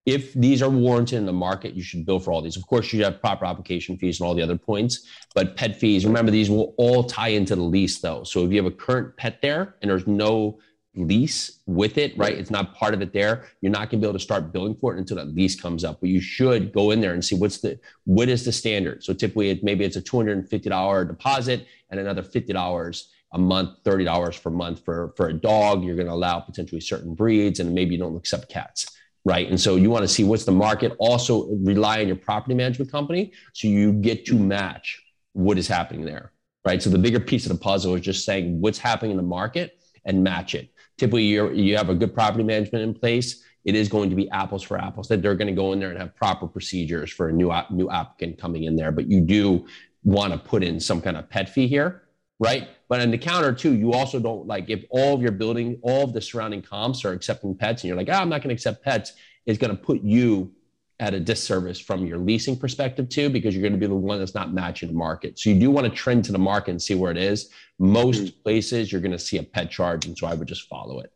if 0.06 0.34
these 0.34 0.62
are 0.62 0.70
warranted 0.70 1.18
in 1.18 1.26
the 1.26 1.34
market 1.34 1.74
you 1.74 1.82
should 1.82 2.06
bill 2.06 2.20
for 2.20 2.32
all 2.32 2.42
these. 2.42 2.58
Of 2.58 2.68
course 2.68 2.94
you 2.94 3.04
have 3.04 3.20
proper 3.20 3.46
application 3.46 3.98
fees 3.98 4.20
and 4.20 4.28
all 4.28 4.36
the 4.36 4.44
other 4.44 4.58
points 4.58 5.08
but 5.34 5.56
pet 5.56 5.80
fees 5.80 6.06
remember 6.06 6.32
these 6.32 6.50
will 6.50 6.76
all 6.78 7.04
tie 7.04 7.30
into 7.30 7.56
the 7.56 7.64
lease 7.64 8.00
though. 8.00 8.24
So 8.24 8.46
if 8.46 8.52
you 8.52 8.58
have 8.58 8.72
a 8.72 8.76
current 8.76 9.16
pet 9.18 9.42
there 9.42 9.76
and 9.82 9.90
there's 9.90 10.08
no 10.08 10.60
lease 10.98 11.60
with 11.66 11.98
it, 11.98 12.18
right? 12.18 12.38
It's 12.38 12.52
not 12.52 12.76
part 12.76 12.94
of 12.94 13.02
it 13.02 13.14
there. 13.14 13.46
You're 13.62 13.72
not 13.72 13.90
going 13.90 14.02
to 14.02 14.06
be 14.06 14.10
able 14.10 14.20
to 14.20 14.24
start 14.24 14.52
billing 14.52 14.76
for 14.76 14.96
it 14.96 15.00
until 15.00 15.18
that 15.18 15.36
lease 15.36 15.60
comes 15.60 15.84
up. 15.84 16.00
But 16.00 16.10
you 16.10 16.22
should 16.22 16.74
go 16.74 16.92
in 16.92 17.02
there 17.02 17.14
and 17.14 17.24
see 17.24 17.36
what's 17.36 17.60
the 17.60 17.80
what 18.06 18.30
is 18.30 18.46
the 18.46 18.52
standard. 18.52 19.04
So 19.04 19.14
typically, 19.14 19.50
it, 19.50 19.64
maybe 19.64 19.86
it's 19.86 19.96
a 19.96 20.02
two 20.02 20.18
hundred 20.18 20.38
and 20.38 20.50
fifty 20.50 20.70
dollar 20.70 21.06
deposit 21.06 21.68
and 21.90 22.00
another 22.00 22.24
fifty 22.24 22.54
dollars 22.54 23.10
a 23.34 23.38
month, 23.38 23.80
thirty 23.84 24.04
dollars 24.04 24.40
per 24.40 24.50
month 24.50 24.84
for 24.84 25.14
for 25.18 25.28
a 25.28 25.34
dog. 25.34 25.84
You're 25.84 25.96
going 25.96 26.08
to 26.08 26.14
allow 26.14 26.40
potentially 26.40 26.82
certain 26.82 27.14
breeds, 27.14 27.60
and 27.60 27.74
maybe 27.74 27.96
you 27.96 28.00
don't 28.00 28.16
accept 28.16 28.50
cats. 28.50 28.88
Right. 29.26 29.50
And 29.50 29.60
so 29.60 29.76
you 29.76 29.90
want 29.90 30.04
to 30.04 30.08
see 30.08 30.24
what's 30.24 30.46
the 30.46 30.52
market. 30.52 30.94
Also 31.00 31.48
rely 31.56 32.00
on 32.02 32.08
your 32.08 32.16
property 32.16 32.54
management 32.54 32.92
company 32.92 33.34
so 33.54 33.68
you 33.68 33.92
get 33.92 34.24
to 34.28 34.36
match 34.36 35.02
what 35.34 35.58
is 35.58 35.68
happening 35.68 36.06
there. 36.06 36.32
Right. 36.64 36.82
So 36.82 36.92
the 36.92 37.00
bigger 37.00 37.20
piece 37.20 37.46
of 37.48 37.52
the 37.52 37.58
puzzle 37.58 37.96
is 37.96 38.02
just 38.02 38.24
saying 38.24 38.62
what's 38.62 38.78
happening 38.78 39.12
in 39.12 39.18
the 39.18 39.24
market 39.24 39.80
and 40.06 40.24
match 40.24 40.54
it 40.54 40.70
typically 40.98 41.24
you 41.24 41.52
you 41.52 41.76
have 41.76 41.90
a 41.90 41.96
good 41.96 42.14
property 42.14 42.44
management 42.44 42.84
in 42.84 42.94
place 42.94 43.44
it 43.64 43.76
is 43.76 43.90
going 43.90 44.10
to 44.10 44.16
be 44.16 44.30
apples 44.30 44.62
for 44.62 44.78
apples 44.78 45.08
that 45.08 45.22
they're 45.22 45.36
going 45.36 45.48
to 45.48 45.54
go 45.54 45.74
in 45.74 45.80
there 45.80 45.90
and 45.90 46.00
have 46.00 46.16
proper 46.16 46.48
procedures 46.48 47.12
for 47.12 47.30
a 47.30 47.32
new 47.32 47.52
new 47.72 47.90
applicant 47.90 48.38
coming 48.38 48.64
in 48.64 48.76
there 48.76 48.92
but 48.92 49.08
you 49.08 49.22
do 49.22 49.66
want 50.04 50.32
to 50.32 50.38
put 50.38 50.64
in 50.64 50.80
some 50.80 51.02
kind 51.02 51.18
of 51.18 51.30
pet 51.30 51.50
fee 51.50 51.68
here 51.68 52.02
right? 52.38 52.68
But 52.90 53.00
on 53.00 53.12
the 53.12 53.18
counter 53.18 53.54
too 53.54 53.74
you 53.74 53.94
also 53.94 54.20
don't 54.20 54.46
like 54.46 54.70
if 54.70 54.86
all 54.90 55.16
of 55.16 55.22
your 55.22 55.32
building 55.32 55.80
all 55.82 56.04
of 56.04 56.14
the 56.14 56.22
surrounding 56.22 56.62
comps 56.62 57.04
are 57.06 57.14
accepting 57.14 57.56
pets 57.56 57.84
and 57.84 57.88
you're 57.88 57.98
like 57.98 58.10
oh, 58.10 58.14
i'm 58.14 58.30
not 58.30 58.42
going 58.42 58.50
to 58.50 58.54
accept 58.54 58.84
pets 58.84 59.14
it's 59.46 59.58
going 59.58 59.76
to 59.76 59.82
put 59.82 60.02
you 60.02 60.52
at 61.00 61.14
a 61.14 61.20
disservice 61.20 61.80
from 61.80 62.06
your 62.06 62.18
leasing 62.18 62.58
perspective 62.58 63.10
too, 63.10 63.30
because 63.30 63.54
you're 63.54 63.62
going 63.62 63.74
to 63.74 63.80
be 63.80 63.88
the 63.88 63.94
one 63.94 64.20
that's 64.20 64.34
not 64.34 64.54
matching 64.54 64.88
the 64.88 64.96
market. 64.96 65.38
So 65.38 65.50
you 65.50 65.60
do 65.60 65.70
want 65.70 65.86
to 65.86 65.94
trend 65.94 66.24
to 66.26 66.32
the 66.32 66.40
market 66.40 66.72
and 66.72 66.82
see 66.82 66.96
where 66.96 67.12
it 67.12 67.18
is. 67.18 67.50
Most 67.80 68.22
mm-hmm. 68.22 68.42
places 68.44 68.92
you're 68.92 69.02
going 69.02 69.12
to 69.12 69.20
see 69.20 69.38
a 69.38 69.44
pet 69.44 69.70
charge, 69.70 70.06
and 70.06 70.18
so 70.18 70.28
I 70.28 70.34
would 70.34 70.48
just 70.48 70.70
follow 70.70 71.02
it. 71.02 71.12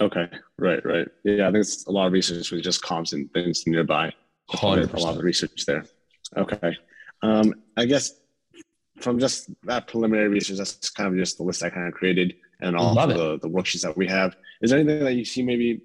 Okay, 0.00 0.28
right, 0.58 0.84
right. 0.84 1.08
Yeah, 1.24 1.48
I 1.48 1.52
think 1.52 1.62
it's 1.62 1.86
a 1.86 1.90
lot 1.90 2.06
of 2.06 2.12
research 2.12 2.50
with 2.50 2.62
just 2.62 2.82
comps 2.82 3.12
and 3.12 3.32
things 3.32 3.66
nearby. 3.66 4.12
Hundred 4.48 4.92
A 4.94 4.98
lot 4.98 5.16
of 5.16 5.22
research 5.22 5.64
there. 5.66 5.84
Okay, 6.36 6.76
um, 7.22 7.54
I 7.76 7.86
guess 7.86 8.20
from 9.00 9.18
just 9.18 9.50
that 9.64 9.86
preliminary 9.86 10.28
research, 10.28 10.58
that's 10.58 10.90
kind 10.90 11.08
of 11.08 11.18
just 11.18 11.38
the 11.38 11.44
list 11.44 11.62
I 11.62 11.70
kind 11.70 11.86
of 11.86 11.94
created 11.94 12.34
and 12.60 12.76
all 12.76 12.94
the, 12.94 13.38
the 13.40 13.48
worksheets 13.48 13.82
that 13.82 13.96
we 13.96 14.06
have. 14.06 14.36
Is 14.60 14.70
there 14.70 14.78
anything 14.78 15.04
that 15.04 15.14
you 15.14 15.24
see 15.24 15.42
maybe 15.42 15.80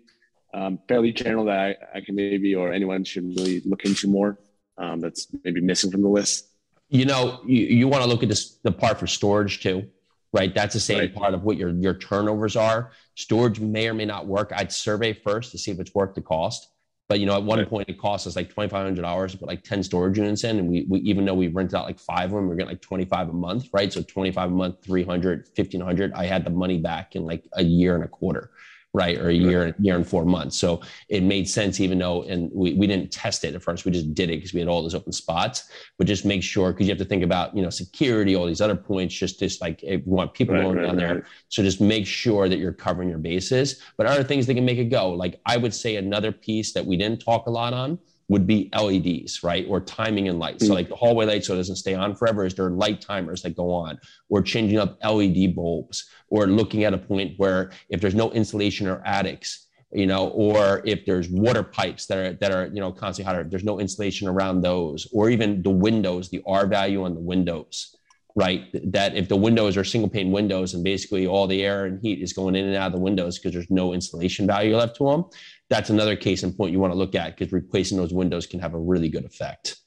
um, 0.55 0.79
fairly 0.87 1.11
general 1.11 1.45
that 1.45 1.59
I, 1.59 1.97
I, 1.97 2.01
can 2.01 2.15
maybe 2.15 2.55
or 2.55 2.71
anyone 2.71 3.03
should 3.03 3.25
really 3.35 3.61
look 3.65 3.83
into 3.83 4.07
more 4.07 4.39
um, 4.77 5.01
that's 5.01 5.27
maybe 5.43 5.59
missing 5.59 5.91
from 5.91 6.01
the 6.01 6.07
list? 6.07 6.47
You 6.89 7.05
know, 7.05 7.41
you, 7.45 7.63
you 7.63 7.87
want 7.87 8.03
to 8.03 8.09
look 8.09 8.23
at 8.23 8.29
this, 8.29 8.55
the 8.63 8.71
part 8.71 8.99
for 8.99 9.05
storage 9.07 9.61
too, 9.61 9.89
right? 10.31 10.53
That's 10.55 10.73
the 10.73 10.79
same 10.79 10.99
right. 10.99 11.13
part 11.13 11.33
of 11.33 11.43
what 11.43 11.57
your, 11.57 11.69
your 11.69 11.93
turnovers 11.93 12.55
are. 12.55 12.91
Storage 13.15 13.59
may 13.59 13.89
or 13.89 13.93
may 13.93 14.05
not 14.05 14.27
work. 14.27 14.53
I'd 14.55 14.71
survey 14.71 15.11
first 15.11 15.51
to 15.51 15.57
see 15.57 15.71
if 15.71 15.79
it's 15.79 15.93
worth 15.93 16.15
the 16.15 16.21
cost. 16.21 16.69
But 17.07 17.19
you 17.19 17.27
know, 17.27 17.35
at 17.35 17.43
one 17.43 17.59
right. 17.59 17.69
point 17.69 17.89
it 17.89 17.99
cost 17.99 18.25
us 18.25 18.35
like 18.35 18.49
twenty 18.49 18.67
five 18.67 18.83
hundred 18.83 19.03
dollars 19.03 19.33
to 19.33 19.37
put 19.37 19.47
like 19.47 19.61
ten 19.61 19.83
storage 19.83 20.17
units 20.17 20.43
in, 20.43 20.57
and 20.57 20.67
we, 20.67 20.87
we 20.89 21.01
even 21.01 21.23
though 21.23 21.35
we 21.35 21.49
rented 21.49 21.75
out 21.75 21.85
like 21.85 21.99
five 21.99 22.31
of 22.31 22.31
them, 22.31 22.47
we're 22.47 22.55
getting 22.55 22.71
like 22.71 22.81
twenty 22.81 23.05
five 23.05 23.29
a 23.29 23.31
month, 23.31 23.69
right? 23.71 23.93
So 23.93 24.01
twenty 24.01 24.31
five 24.31 24.49
a 24.49 24.55
month, 24.55 24.83
300, 24.83 25.49
1500 25.55 26.13
I 26.13 26.25
had 26.25 26.43
the 26.43 26.49
money 26.49 26.79
back 26.79 27.15
in 27.15 27.23
like 27.23 27.43
a 27.53 27.63
year 27.63 27.93
and 27.93 28.03
a 28.03 28.07
quarter 28.07 28.49
right? 28.95 29.17
Or 29.17 29.29
a 29.29 29.33
year, 29.33 29.65
right. 29.65 29.75
year 29.79 29.95
and 29.95 30.07
four 30.07 30.25
months. 30.25 30.57
So 30.57 30.81
it 31.09 31.21
made 31.21 31.49
sense, 31.49 31.79
even 31.79 31.99
though, 31.99 32.23
and 32.23 32.49
we, 32.53 32.73
we 32.73 32.87
didn't 32.87 33.11
test 33.11 33.43
it 33.43 33.53
at 33.53 33.61
first. 33.61 33.85
We 33.85 33.91
just 33.91 34.13
did 34.13 34.29
it 34.29 34.37
because 34.37 34.53
we 34.53 34.61
had 34.61 34.69
all 34.69 34.81
those 34.81 34.95
open 34.95 35.11
spots. 35.11 35.69
But 35.97 36.07
just 36.07 36.25
make 36.25 36.41
sure, 36.41 36.71
because 36.71 36.87
you 36.87 36.91
have 36.91 36.99
to 36.99 37.05
think 37.05 37.23
about, 37.23 37.55
you 37.55 37.61
know, 37.61 37.69
security, 37.69 38.35
all 38.35 38.45
these 38.45 38.61
other 38.61 38.75
points. 38.75 39.13
Just, 39.13 39.39
just 39.39 39.61
like 39.61 39.83
if 39.83 40.05
you 40.05 40.11
want 40.11 40.33
people 40.33 40.55
right, 40.55 40.63
going 40.63 40.77
right, 40.77 40.85
down 40.85 40.95
there. 40.95 41.27
So 41.49 41.61
just 41.61 41.81
make 41.81 42.07
sure 42.07 42.47
that 42.47 42.57
you're 42.57 42.73
covering 42.73 43.09
your 43.09 43.19
bases. 43.19 43.81
But 43.97 44.07
other 44.07 44.23
things 44.23 44.47
that 44.47 44.55
can 44.55 44.65
make 44.65 44.77
it 44.77 44.85
go. 44.85 45.11
Like 45.11 45.41
I 45.45 45.57
would 45.57 45.73
say 45.73 45.97
another 45.97 46.31
piece 46.31 46.71
that 46.73 46.85
we 46.85 46.95
didn't 46.95 47.21
talk 47.21 47.47
a 47.47 47.51
lot 47.51 47.73
on 47.73 47.99
would 48.27 48.47
be 48.47 48.69
LEDs, 48.73 49.43
right? 49.43 49.65
Or 49.69 49.79
timing 49.79 50.27
and 50.27 50.39
lights. 50.39 50.63
Mm-hmm. 50.63 50.67
So 50.67 50.73
like 50.73 50.89
the 50.89 50.95
hallway 50.95 51.25
light 51.25 51.45
so 51.45 51.53
it 51.53 51.57
doesn't 51.57 51.75
stay 51.75 51.93
on 51.93 52.15
forever 52.15 52.45
is 52.45 52.55
there 52.55 52.69
light 52.69 53.01
timers 53.01 53.41
that 53.43 53.55
go 53.55 53.71
on 53.71 53.99
or 54.29 54.41
changing 54.41 54.79
up 54.79 54.97
LED 55.03 55.55
bulbs 55.55 56.09
or 56.29 56.47
looking 56.47 56.83
at 56.83 56.93
a 56.93 56.97
point 56.97 57.33
where 57.37 57.71
if 57.89 58.01
there's 58.01 58.15
no 58.15 58.31
insulation 58.31 58.87
or 58.87 59.01
attics, 59.05 59.67
you 59.91 60.07
know, 60.07 60.29
or 60.29 60.81
if 60.85 61.05
there's 61.05 61.29
water 61.29 61.63
pipes 61.63 62.07
that 62.07 62.17
are 62.17 62.33
that 62.33 62.51
are, 62.51 62.67
you 62.67 62.79
know, 62.79 62.91
constantly 62.91 63.31
hot, 63.31 63.49
there's 63.49 63.63
no 63.63 63.79
insulation 63.79 64.27
around 64.27 64.61
those, 64.61 65.07
or 65.13 65.29
even 65.29 65.61
the 65.61 65.69
windows, 65.69 66.29
the 66.29 66.41
R 66.47 66.65
value 66.65 67.03
on 67.03 67.13
the 67.13 67.21
windows, 67.21 67.95
right? 68.35 68.65
That 68.91 69.15
if 69.15 69.29
the 69.29 69.37
windows 69.37 69.77
are 69.77 69.83
single 69.83 70.09
pane 70.09 70.31
windows 70.31 70.73
and 70.73 70.83
basically 70.83 71.27
all 71.27 71.47
the 71.47 71.63
air 71.63 71.85
and 71.85 72.01
heat 72.01 72.21
is 72.21 72.33
going 72.33 72.55
in 72.55 72.65
and 72.65 72.75
out 72.75 72.87
of 72.87 72.93
the 72.93 72.99
windows 72.99 73.37
because 73.37 73.53
there's 73.53 73.69
no 73.69 73.93
insulation 73.93 74.45
value 74.47 74.75
left 74.75 74.97
to 74.97 75.05
them, 75.05 75.25
that's 75.69 75.89
another 75.89 76.15
case 76.15 76.43
in 76.43 76.53
point 76.53 76.71
you 76.71 76.79
want 76.79 76.93
to 76.93 76.97
look 76.97 77.15
at 77.15 77.35
because 77.35 77.51
replacing 77.51 77.97
those 77.97 78.13
windows 78.13 78.45
can 78.45 78.59
have 78.59 78.73
a 78.73 78.79
really 78.79 79.09
good 79.09 79.25
effect. 79.25 79.77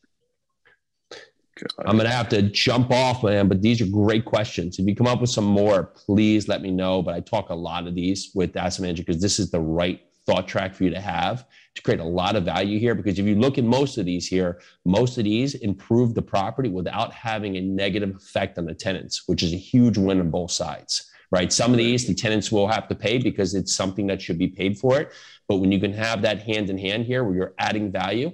I'm 1.86 1.96
going 1.96 2.08
to 2.08 2.14
have 2.14 2.28
to 2.30 2.42
jump 2.42 2.90
off, 2.92 3.24
man, 3.24 3.48
but 3.48 3.62
these 3.62 3.80
are 3.80 3.86
great 3.86 4.24
questions. 4.24 4.78
If 4.78 4.86
you 4.86 4.94
come 4.94 5.06
up 5.06 5.20
with 5.20 5.30
some 5.30 5.44
more, 5.44 5.84
please 5.84 6.48
let 6.48 6.62
me 6.62 6.70
know. 6.70 7.02
But 7.02 7.14
I 7.14 7.20
talk 7.20 7.50
a 7.50 7.54
lot 7.54 7.86
of 7.86 7.94
these 7.94 8.30
with 8.34 8.56
Asset 8.56 8.82
Manager 8.82 9.02
because 9.04 9.20
this 9.20 9.38
is 9.38 9.50
the 9.50 9.60
right 9.60 10.00
thought 10.24 10.46
track 10.46 10.74
for 10.74 10.84
you 10.84 10.90
to 10.90 11.00
have 11.00 11.46
to 11.74 11.82
create 11.82 12.00
a 12.00 12.04
lot 12.04 12.36
of 12.36 12.44
value 12.44 12.78
here. 12.78 12.94
Because 12.94 13.18
if 13.18 13.26
you 13.26 13.34
look 13.34 13.58
at 13.58 13.64
most 13.64 13.98
of 13.98 14.04
these 14.04 14.26
here, 14.26 14.60
most 14.84 15.18
of 15.18 15.24
these 15.24 15.54
improve 15.54 16.14
the 16.14 16.22
property 16.22 16.68
without 16.68 17.12
having 17.12 17.56
a 17.56 17.60
negative 17.60 18.14
effect 18.14 18.58
on 18.58 18.66
the 18.66 18.74
tenants, 18.74 19.26
which 19.26 19.42
is 19.42 19.52
a 19.52 19.56
huge 19.56 19.96
win 19.96 20.20
on 20.20 20.30
both 20.30 20.50
sides, 20.50 21.10
right? 21.30 21.52
Some 21.52 21.72
of 21.72 21.78
these, 21.78 22.06
the 22.06 22.14
tenants 22.14 22.52
will 22.52 22.68
have 22.68 22.88
to 22.88 22.94
pay 22.94 23.18
because 23.18 23.54
it's 23.54 23.74
something 23.74 24.06
that 24.08 24.20
should 24.20 24.38
be 24.38 24.48
paid 24.48 24.78
for 24.78 25.00
it. 25.00 25.12
But 25.48 25.56
when 25.56 25.72
you 25.72 25.80
can 25.80 25.94
have 25.94 26.22
that 26.22 26.42
hand 26.42 26.68
in 26.70 26.78
hand 26.78 27.06
here 27.06 27.24
where 27.24 27.34
you're 27.34 27.54
adding 27.58 27.90
value 27.90 28.32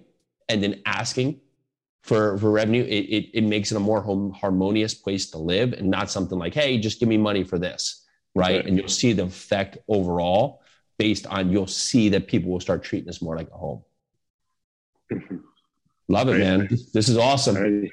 and 0.49 0.63
then 0.63 0.83
asking 0.85 1.41
for, 2.03 2.37
for 2.39 2.51
revenue, 2.51 2.83
it, 2.83 2.89
it, 2.89 3.31
it 3.35 3.45
makes 3.45 3.71
it 3.73 3.77
a 3.77 3.81
more 3.81 4.03
home, 4.03 4.33
harmonious 4.33 4.93
place 4.95 5.31
to 5.31 5.39
live 5.39 5.73
and 5.73 5.89
not 5.89 6.11
something 6.11 6.39
like, 6.39 6.53
hey, 6.53 6.77
just 6.77 7.01
give 7.01 7.09
me 7.09 7.17
money 7.17 7.45
for 7.45 7.59
this. 7.59 8.05
Right. 8.35 8.57
right. 8.57 8.67
And 8.67 8.77
you'll 8.77 8.89
see 8.89 9.13
the 9.13 9.23
effect 9.25 9.79
overall 9.89 10.61
based 10.99 11.27
on 11.29 11.51
you'll 11.51 11.67
see 11.67 12.09
that 12.11 12.27
people 12.27 12.51
will 12.51 12.61
start 12.61 12.83
treating 12.83 13.07
this 13.07 13.23
more 13.23 13.37
like 13.37 13.49
a 13.49 13.57
home. 13.57 13.83
Love 16.09 16.29
it, 16.29 16.39
man. 16.39 16.69
This 16.93 17.09
is 17.09 17.17
awesome. 17.17 17.89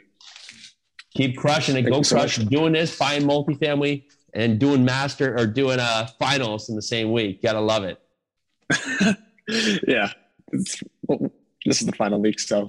Keep 1.15 1.37
crushing 1.37 1.75
it. 1.77 1.83
Go 1.83 2.01
crush 2.01 2.37
doing 2.37 2.73
this, 2.73 2.97
buying 2.97 3.23
multifamily 3.23 4.05
and 4.33 4.59
doing 4.59 4.83
master 4.83 5.37
or 5.37 5.45
doing 5.45 5.79
a 5.79 6.09
finals 6.19 6.69
in 6.69 6.75
the 6.75 6.81
same 6.81 7.11
week. 7.11 7.41
Gotta 7.41 7.59
love 7.59 7.83
it. 7.83 8.01
yeah, 9.87 10.11
well, 11.07 11.31
this 11.65 11.81
is 11.81 11.87
the 11.87 11.93
final 11.93 12.21
week, 12.21 12.39
so 12.39 12.67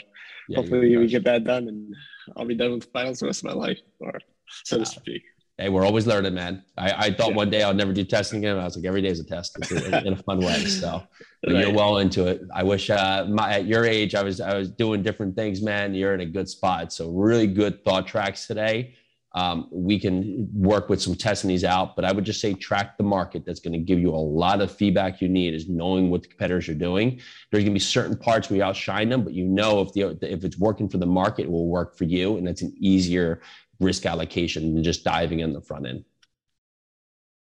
yeah, 0.48 0.56
hopefully 0.56 0.96
we 0.96 1.06
get 1.06 1.24
that 1.24 1.44
done, 1.44 1.68
and 1.68 1.94
I'll 2.36 2.44
be 2.44 2.54
done 2.54 2.72
with 2.72 2.90
finals 2.92 3.20
the 3.20 3.26
rest 3.26 3.44
of 3.44 3.50
my 3.50 3.52
life, 3.54 3.78
or 4.00 4.18
so 4.64 4.78
to 4.78 4.86
speak. 4.86 5.22
Hey, 5.58 5.68
we're 5.68 5.84
always 5.84 6.06
learning, 6.06 6.34
man. 6.34 6.64
I, 6.78 6.92
I 6.92 7.10
thought 7.12 7.30
yeah. 7.30 7.36
one 7.36 7.50
day 7.50 7.62
I'll 7.62 7.74
never 7.74 7.92
do 7.92 8.04
testing 8.04 8.38
again. 8.38 8.58
I 8.58 8.64
was 8.64 8.74
like, 8.74 8.86
every 8.86 9.02
day 9.02 9.08
is 9.08 9.20
a 9.20 9.24
test 9.24 9.56
in, 9.70 9.94
in 10.06 10.12
a 10.14 10.16
fun 10.16 10.40
way. 10.40 10.64
So 10.64 11.02
right. 11.46 11.56
you're 11.56 11.72
well 11.72 11.98
into 11.98 12.26
it. 12.26 12.42
I 12.54 12.62
wish 12.62 12.88
uh, 12.88 13.26
my, 13.28 13.52
at 13.52 13.66
your 13.66 13.84
age 13.84 14.14
I 14.14 14.22
was 14.22 14.40
I 14.40 14.56
was 14.56 14.70
doing 14.70 15.02
different 15.02 15.36
things, 15.36 15.60
man. 15.60 15.94
You're 15.94 16.14
in 16.14 16.20
a 16.20 16.26
good 16.26 16.48
spot. 16.48 16.92
So 16.92 17.10
really 17.10 17.46
good 17.46 17.84
thought 17.84 18.06
tracks 18.06 18.46
today 18.46 18.94
um, 19.34 19.68
we 19.70 19.98
can 19.98 20.48
work 20.52 20.88
with 20.88 21.00
some 21.00 21.14
testing 21.14 21.48
these 21.48 21.64
out. 21.64 21.96
But 21.96 22.04
I 22.04 22.12
would 22.12 22.24
just 22.24 22.40
say 22.40 22.54
track 22.54 22.96
the 22.96 23.04
market. 23.04 23.44
That's 23.46 23.60
going 23.60 23.72
to 23.72 23.78
give 23.78 23.98
you 23.98 24.10
a 24.10 24.16
lot 24.16 24.60
of 24.60 24.70
feedback 24.70 25.20
you 25.20 25.28
need 25.28 25.54
is 25.54 25.68
knowing 25.68 26.10
what 26.10 26.22
the 26.22 26.28
competitors 26.28 26.68
are 26.68 26.74
doing. 26.74 27.20
There's 27.50 27.64
going 27.64 27.72
to 27.72 27.78
be 27.78 27.80
certain 27.80 28.16
parts 28.16 28.50
where 28.50 28.58
you 28.58 28.62
outshine 28.62 29.08
them, 29.08 29.24
but 29.24 29.32
you 29.32 29.46
know 29.46 29.80
if 29.80 29.92
the 29.92 30.18
if 30.22 30.44
it's 30.44 30.58
working 30.58 30.88
for 30.88 30.98
the 30.98 31.06
market, 31.06 31.44
it 31.44 31.50
will 31.50 31.68
work 31.68 31.96
for 31.96 32.04
you, 32.04 32.36
and 32.36 32.48
it's 32.48 32.62
an 32.62 32.74
easier 32.78 33.40
risk 33.80 34.06
allocation 34.06 34.74
than 34.74 34.84
just 34.84 35.04
diving 35.04 35.40
in 35.40 35.52
the 35.52 35.60
front 35.60 35.86
end. 35.86 36.04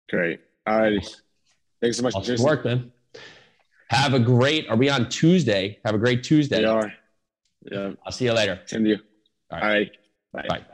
Great. 0.09 0.41
All 0.67 0.79
right. 0.79 1.17
Thanks 1.81 1.97
so 1.97 2.03
much. 2.03 2.15
Awesome 2.15 2.43
work, 2.43 2.65
man. 2.65 2.91
Have 3.89 4.13
a 4.13 4.19
great. 4.19 4.69
Are 4.69 4.77
we 4.77 4.89
on 4.89 5.09
Tuesday? 5.09 5.79
Have 5.83 5.95
a 5.95 5.97
great 5.97 6.23
Tuesday. 6.23 6.59
We 6.59 6.65
are. 6.65 6.93
Yeah. 7.69 7.91
I'll 8.05 8.11
see 8.11 8.25
you 8.25 8.33
later. 8.33 8.61
Send 8.65 8.87
you. 8.87 8.97
All 9.51 9.59
right. 9.59 9.63
All 9.63 9.69
right. 9.69 10.47
Bye. 10.47 10.59
Bye. 10.59 10.65